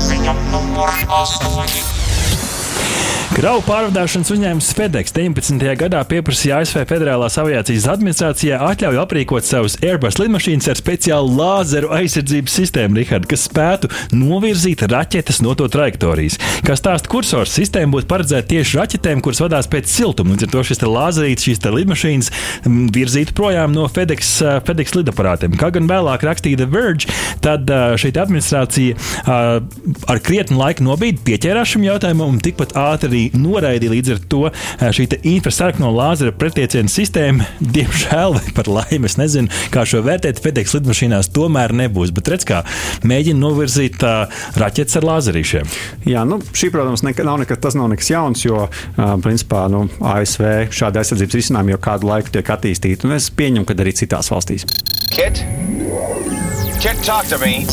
Ziņa 0.01 0.37
numur 0.51 0.93
8. 1.09 2.00
Kravu 3.31 3.61
pārvadāšanas 3.63 4.33
uzņēmums 4.35 4.69
FedEx 4.75 5.13
19. 5.15 5.63
gadā 5.79 6.01
pieprasīja 6.11 6.57
ASV 6.65 6.81
Federālās 6.91 7.37
aviācijas 7.39 7.85
administrācijai 7.93 8.57
atļauju 8.67 8.99
aprīkot 8.99 9.47
savus 9.47 9.77
Airbus 9.87 10.19
lidmašīnas 10.19 10.67
ar 10.73 10.79
speciālu 10.81 11.37
lāzeru 11.39 11.93
aizsardzības 11.95 12.57
sistēmu, 12.59 12.99
Richard, 12.99 13.29
kas 13.31 13.45
spētu 13.47 13.87
novirzīt 14.19 14.83
raķetes 14.91 15.39
no 15.47 15.55
to 15.55 15.69
trajektorijas. 15.71 16.41
Kā 16.67 16.75
stāsta 16.75 17.13
kursors, 17.13 17.55
sistēma 17.55 17.95
būtu 17.95 18.09
paredzēta 18.11 18.51
tieši 18.51 18.81
raķetēm, 18.81 19.23
kuras 19.23 19.45
vadās 19.45 19.71
pēc 19.71 19.87
siltuma. 19.95 20.35
Līdz 20.35 20.49
ar 20.49 20.53
to 20.57 20.67
šis 20.67 20.83
lāzerīts, 20.83 21.47
šīs 21.47 21.63
lidmašīnas 21.79 22.33
virzītu 22.99 23.39
projām 23.39 23.71
no 23.79 23.87
FedEx, 23.87 24.35
FedEx 24.67 24.99
lidaparātiem. 24.99 25.55
Kā 25.61 25.71
gan 25.79 25.87
vēlāk 25.91 26.27
rakstīja 26.27 26.65
The 26.65 26.69
Verge, 26.75 27.07
tad 27.47 27.71
šī 27.71 28.11
administrācija 28.11 28.99
ar 29.31 30.27
krietnu 30.27 30.59
laiku 30.59 30.91
nobīdi 30.91 31.23
pieķērās 31.31 31.77
šim 31.77 31.87
jautājumam 31.87 32.35
un 32.35 32.43
tikpat 32.43 32.75
ātri 32.75 33.21
arī 33.21 33.30
noraidīja 33.37 33.95
līdz 33.95 34.13
ar 34.15 34.23
to 34.31 34.43
šī 34.97 35.07
infrasarkno 35.35 35.91
lāzera 35.95 36.35
pretieciena 36.37 36.91
sistēma. 36.91 37.47
Diemžēl, 37.77 38.37
vai 38.39 38.55
par 38.57 38.71
laimi, 38.71 39.09
es 39.11 39.19
nezinu, 39.21 39.53
kā 39.75 39.85
šo 39.89 40.03
vērtēt. 40.07 40.41
FedEx 40.41 40.75
lidmašīnās 40.79 41.31
tomēr 41.35 41.75
nebūs. 41.77 42.15
Bet 42.17 42.31
redz, 42.33 42.47
kā 42.49 42.63
mēģina 43.07 43.41
novirzīt 43.43 44.01
uh, 44.07 44.43
raķetes 44.61 44.99
ar 45.01 45.09
lāzerīšiem. 45.11 45.75
Jā, 46.09 46.25
nu, 46.29 46.41
šī, 46.57 46.73
protams, 46.75 47.05
neka, 47.07 47.27
nav 47.27 47.43
nekas, 47.43 47.61
tas 47.63 47.79
nav 47.79 47.91
nekas 47.93 48.11
jauns, 48.13 48.45
jo 48.47 48.67
uh, 48.67 49.15
principā 49.25 49.67
nu, 49.73 49.87
ASV 50.01 50.73
šāda 50.75 51.05
aizsardzības 51.05 51.41
risinājuma 51.41 51.77
jau 51.77 51.83
kādu 51.91 52.11
laiku 52.11 52.35
tiek 52.37 52.55
attīstīta. 52.57 53.09
Un 53.09 53.19
es 53.19 53.31
pieņemu, 53.35 53.69
ka 53.69 53.79
arī 53.79 53.97
citās 54.03 54.33
valstīs. 54.33 54.67
Kit? 55.11 55.45
Kit, 56.81 56.97
talk 57.05 57.27
to 57.29 57.37
me! 57.39 57.67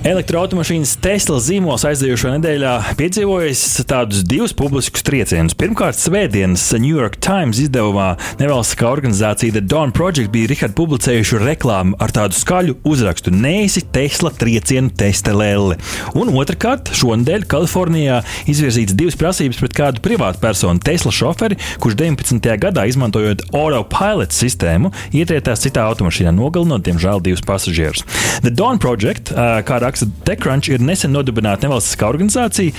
Elektroautomašīnas 0.00 0.94
Tesla 1.04 1.36
zīmols 1.44 1.82
aizdējušo 1.84 2.30
nedēļā 2.32 2.70
piedzīvojis 2.96 3.82
tādus 3.84 4.22
divus 4.24 4.54
publiskus 4.56 5.02
triecienus. 5.04 5.52
Pirmkārt, 5.60 5.98
Svētdienas 6.00 6.62
New 6.80 6.94
York 6.96 7.18
Times 7.20 7.58
izdevumā 7.60 8.14
nevalstiskā 8.40 8.88
organizācija 8.88 9.52
The 9.52 9.60
Dawn 9.60 9.92
Project 9.92 10.32
bija 10.32 10.48
Richard 10.48 10.72
publicējuši 10.78 11.42
reklāmu 11.42 11.98
ar 12.00 12.14
tādu 12.16 12.38
skaļu 12.38 12.78
uzrakstu 12.88 13.34
Neesi 13.34 13.82
Tesla 13.92 14.32
triecienu 14.32 14.88
testelēli. 14.96 15.76
Un 16.16 16.32
otrkārt, 16.32 16.88
šonadēļ 16.96 17.44
Kalifornijā 17.52 18.22
izvirzīts 18.48 18.96
divas 18.96 19.20
prasības 19.20 19.60
pret 19.60 19.76
kādu 19.82 20.04
privātu 20.08 20.40
personu 20.40 20.80
Tesla 20.80 21.12
šoferi, 21.12 21.60
kurš 21.76 21.98
19. 22.00 22.48
gadā 22.64 22.86
izmantojot 22.88 23.44
autopilot 23.52 24.32
sistēmu, 24.32 24.94
ietrietās 25.12 25.60
citā 25.68 25.84
automašīnā, 25.92 26.32
nogalinot, 26.40 26.88
diemžēl, 26.88 27.20
divus 27.28 27.44
pasažierus. 27.44 28.08
The 28.40 28.56
Dawn 28.56 28.80
Project, 28.80 29.36
kā 29.36 29.82
raksta 29.90 30.08
TechCrunch, 30.26 30.70
ir 30.72 30.82
nesen 30.84 31.14
nodibināta 31.14 31.66
nevalstiskā 31.66 32.08
organizācija, 32.10 32.72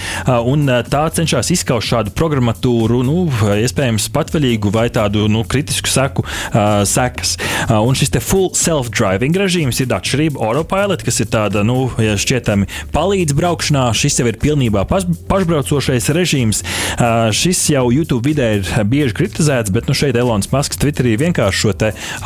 un 0.47 0.69
tā 0.89 1.03
cenšas 1.13 1.51
izskaust 1.53 1.91
šādu 1.91 2.13
programmatūru, 2.17 3.01
nu, 3.05 3.25
iespējams, 3.61 4.09
patvaļīgu 4.15 4.71
vai 4.73 4.87
tādu 4.93 5.27
nu, 5.31 5.43
kritisku 5.47 5.91
seku 5.91 6.25
uh, 6.25 6.81
sekas. 6.87 7.35
Uh, 7.67 7.79
un 7.85 7.97
šis 7.97 8.13
full 8.23 8.51
self-driving 8.57 9.35
režīms 9.37 9.81
ir 9.83 9.91
atšķirība 9.95 10.41
autopilot, 10.41 11.03
kas 11.05 11.21
ir 11.23 11.29
tāda, 11.33 11.65
nu, 11.67 11.89
šķietami 11.97 12.69
palīdz 12.95 13.35
braukšanā. 13.37 13.87
Šis 13.97 14.21
jau 14.21 14.27
ir 14.29 14.39
pilnībā 14.41 14.85
pas, 14.89 15.05
pašbraucošais 15.29 16.11
režīms. 16.15 16.63
Uh, 16.95 17.29
šis 17.35 17.63
jau 17.73 17.87
YouTube 17.93 18.23
vidē 18.29 18.53
ir 18.59 18.71
bieži 18.87 19.17
kritizēts, 19.17 19.73
bet 19.73 19.89
nu, 19.89 19.97
šeit 19.97 20.19
Elonas 20.19 20.51
Masks 20.53 20.79
Twitterī 20.81 21.17
vienkārši 21.19 21.65
šo 21.65 21.75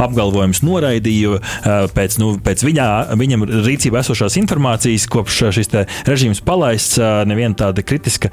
apgalvojumu 0.02 0.65
noraidīja 0.65 1.38
pēc, 1.95 2.17
nu, 2.21 2.34
pēc 2.43 2.63
viņa, 2.65 2.86
viņam 3.17 3.45
rīcībā 3.65 4.02
esošās 4.02 4.36
informācijas 4.41 4.75
informācijas, 4.76 5.08
kopš 5.08 5.44
šis 5.56 5.70
režīms 6.06 6.42
palaists, 6.44 7.00
neviena 7.26 7.56
tāda 7.56 7.84
kritiska, 7.84 8.30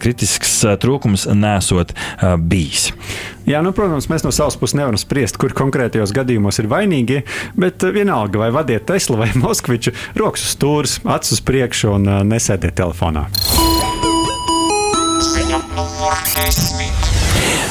kritisks 0.00 0.62
trūkums 0.80 1.26
nesot 1.34 1.92
bijis. 2.38 2.92
Jā, 3.46 3.62
nu, 3.62 3.72
protams, 3.72 4.08
mēs 4.08 4.24
no 4.24 4.30
savas 4.30 4.56
puses 4.56 4.76
nevaram 4.78 4.98
spriest, 5.00 5.38
kur 5.40 5.52
konkrētajos 5.56 6.12
gadījumos 6.14 6.60
ir 6.60 6.70
vainīgi, 6.70 7.22
bet 7.58 7.82
vienalga, 7.82 8.38
vai 8.38 8.50
vadiet 8.54 8.86
Tesla 8.86 9.24
vai 9.24 9.30
Moskviču, 9.42 9.94
rokas 10.14 10.46
uz 10.46 10.54
stūres, 10.54 10.98
acis 11.04 11.38
uz 11.38 11.44
priekšu 11.44 11.94
un 11.96 12.10
nesēdiet 12.30 12.78
telefonā. 12.78 13.26
Ziņa. 15.20 17.09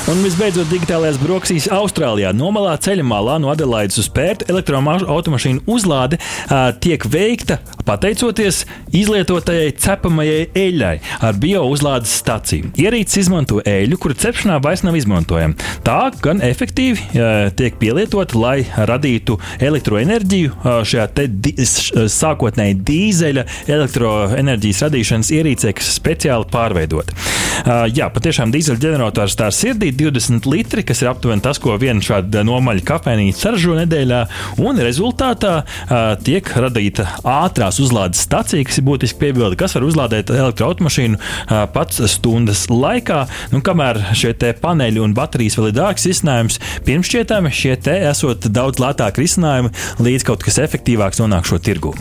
Un 0.07 0.21
visbeidzot, 0.23 0.69
digitālajās 0.71 1.17
brokastīs 1.19 1.65
Austrālijā 1.73 2.29
nomalā 2.33 2.77
ceļa 2.81 3.03
malā 3.05 3.35
no 3.41 3.49
Adelaides 3.51 3.99
uz 3.99 4.07
Pērta 4.13 4.47
elektroautomašīnu 4.49 5.65
uzlāde 5.69 6.17
uh, 6.21 6.69
tiek 6.81 7.03
veikta 7.09 7.59
pateicoties 7.85 8.63
izlietotajai 8.95 9.73
cepamajai 9.81 10.47
eļļai 10.57 10.93
ar 11.27 11.37
biouzlādes 11.41 12.13
staciju. 12.21 12.71
Ierīces 12.79 13.25
izmanto 13.25 13.59
eļļu, 13.67 13.99
kura 14.01 14.17
cepšanā 14.23 14.59
vairs 14.63 14.85
nav 14.87 14.97
izmantojama. 14.97 15.69
Tā 15.85 15.99
gan 16.23 16.41
efektīvi 16.45 17.03
uh, 17.09 17.49
tiek 17.59 17.77
pielietota, 17.81 18.39
lai 18.39 18.63
radītu 18.89 19.37
elektroenerģiju 19.69 20.53
uh, 20.55 20.79
šajā 20.87 21.27
di 21.29 21.55
sākotnēji 21.59 22.79
dīzeļa 22.87 23.45
elektroenerģijas 23.67 24.83
radīšanas 24.87 25.33
ierīcē, 25.35 25.75
kas 25.77 25.93
speciāli 25.99 26.49
pārveidota. 26.53 27.17
Uh, 27.59 27.85
jā, 27.91 28.07
patiešām 28.13 28.53
dīzeļa 28.55 28.85
ģenerators 28.87 29.37
tā 29.37 29.51
ir 29.51 29.59
sirdī 29.59 29.88
20 29.95 30.47
litri, 30.49 30.83
kas 30.87 31.03
ir 31.03 31.11
aptuveni 31.11 31.43
tas, 31.45 31.59
ko 31.61 31.75
viena 31.81 32.03
šāda 32.03 32.43
nomaļa 32.47 32.85
kafejnīca 32.87 33.43
saražo 33.45 33.75
nedēļā. 33.79 34.21
Un 34.63 34.81
rezultātā 34.83 35.53
uh, 35.63 35.95
tiek 36.25 36.49
radīta 36.55 37.07
ātrās 37.27 37.79
uzlādes 37.83 38.23
stacija, 38.25 38.65
kas 38.67 38.79
ir 38.81 38.87
būtiski 38.87 39.19
piebilde, 39.21 39.57
kas 39.59 39.75
var 39.77 39.87
uzlādēt 39.87 40.33
elektroautomašīnu 40.33 41.19
uh, 41.19 41.63
pats 41.73 42.01
stundas 42.13 42.65
laikā. 42.71 43.23
Nu, 43.53 43.63
kamēr 43.65 44.01
šie 44.17 44.33
paneļi 44.61 45.01
un 45.03 45.15
baterijas 45.17 45.57
vēl 45.59 45.71
ir 45.71 45.77
dārgs 45.77 46.07
risinājums, 46.09 46.59
pirmšķietami 46.87 47.51
šie 47.53 47.75
te 47.83 47.95
esot 48.09 48.47
daudz 48.53 48.81
lētāki 48.81 49.23
risinājumi, 49.23 49.71
līdz 50.03 50.25
kaut 50.27 50.43
kas 50.45 50.59
efektīvāks 50.63 51.21
nonāk 51.21 51.47
šo 51.49 51.59
tirgu. 51.63 51.93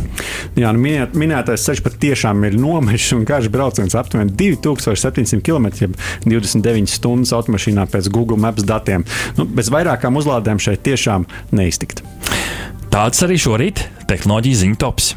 Jā, 0.58 0.72
nu 0.74 0.82
minēt, 0.82 1.16
minētais 1.18 1.64
ceļš 1.66 1.82
patiešām 1.86 2.44
ir 2.48 2.58
nomeļš 2.60 3.08
un 3.16 3.24
garš 3.28 3.50
brauciens 3.52 3.96
aptuveni 3.98 4.34
2700 4.38 5.42
km, 5.44 5.92
29 6.26 6.92
stundas 6.92 7.34
automašīnā 7.78 7.86
pēc 7.90 8.10
Google 8.10 8.38
Maps 8.38 8.64
datiem. 8.64 9.04
Nu, 9.36 9.46
bez 9.46 9.70
vairākām 9.70 10.18
uzlādēm 10.18 10.58
šeit 10.58 10.82
tiešām 10.82 11.26
neiztikt. 11.52 12.02
Tāds 12.90 13.22
arī 13.22 13.38
šorīt 13.38 13.86
tehnoloģija 14.08 14.64
ziņu 14.64 14.78
tops. 14.78 15.14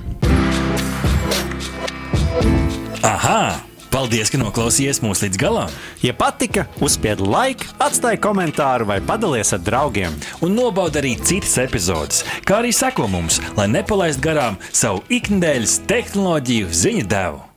Aha! 3.04 3.62
Paldies, 3.92 4.30
ka 4.32 4.40
noklausījāties 4.40 5.02
mūsu 5.04 5.26
līdz 5.26 5.40
galam! 5.42 5.72
Ja 6.00 6.14
patika, 6.16 6.64
uzspiediet 6.80 7.26
laiku, 7.28 7.68
atstājiet 7.84 8.24
komentāru 8.24 8.88
vai 8.88 9.02
padalieties 9.04 9.52
ar 9.58 9.66
draugiem. 9.66 10.16
Un 10.40 10.56
nobaudiet 10.56 11.02
arī 11.02 11.14
citas 11.20 11.58
epizodes, 11.60 12.24
kā 12.48 12.62
arī 12.62 12.72
sekot 12.72 13.12
mums, 13.12 13.42
lai 13.60 13.68
nepalaistu 13.68 14.24
garām 14.24 14.60
savu 14.72 15.04
ikdienas 15.12 15.82
tehnoloģiju 15.92 16.72
ziņu 16.72 17.08
devumu. 17.12 17.51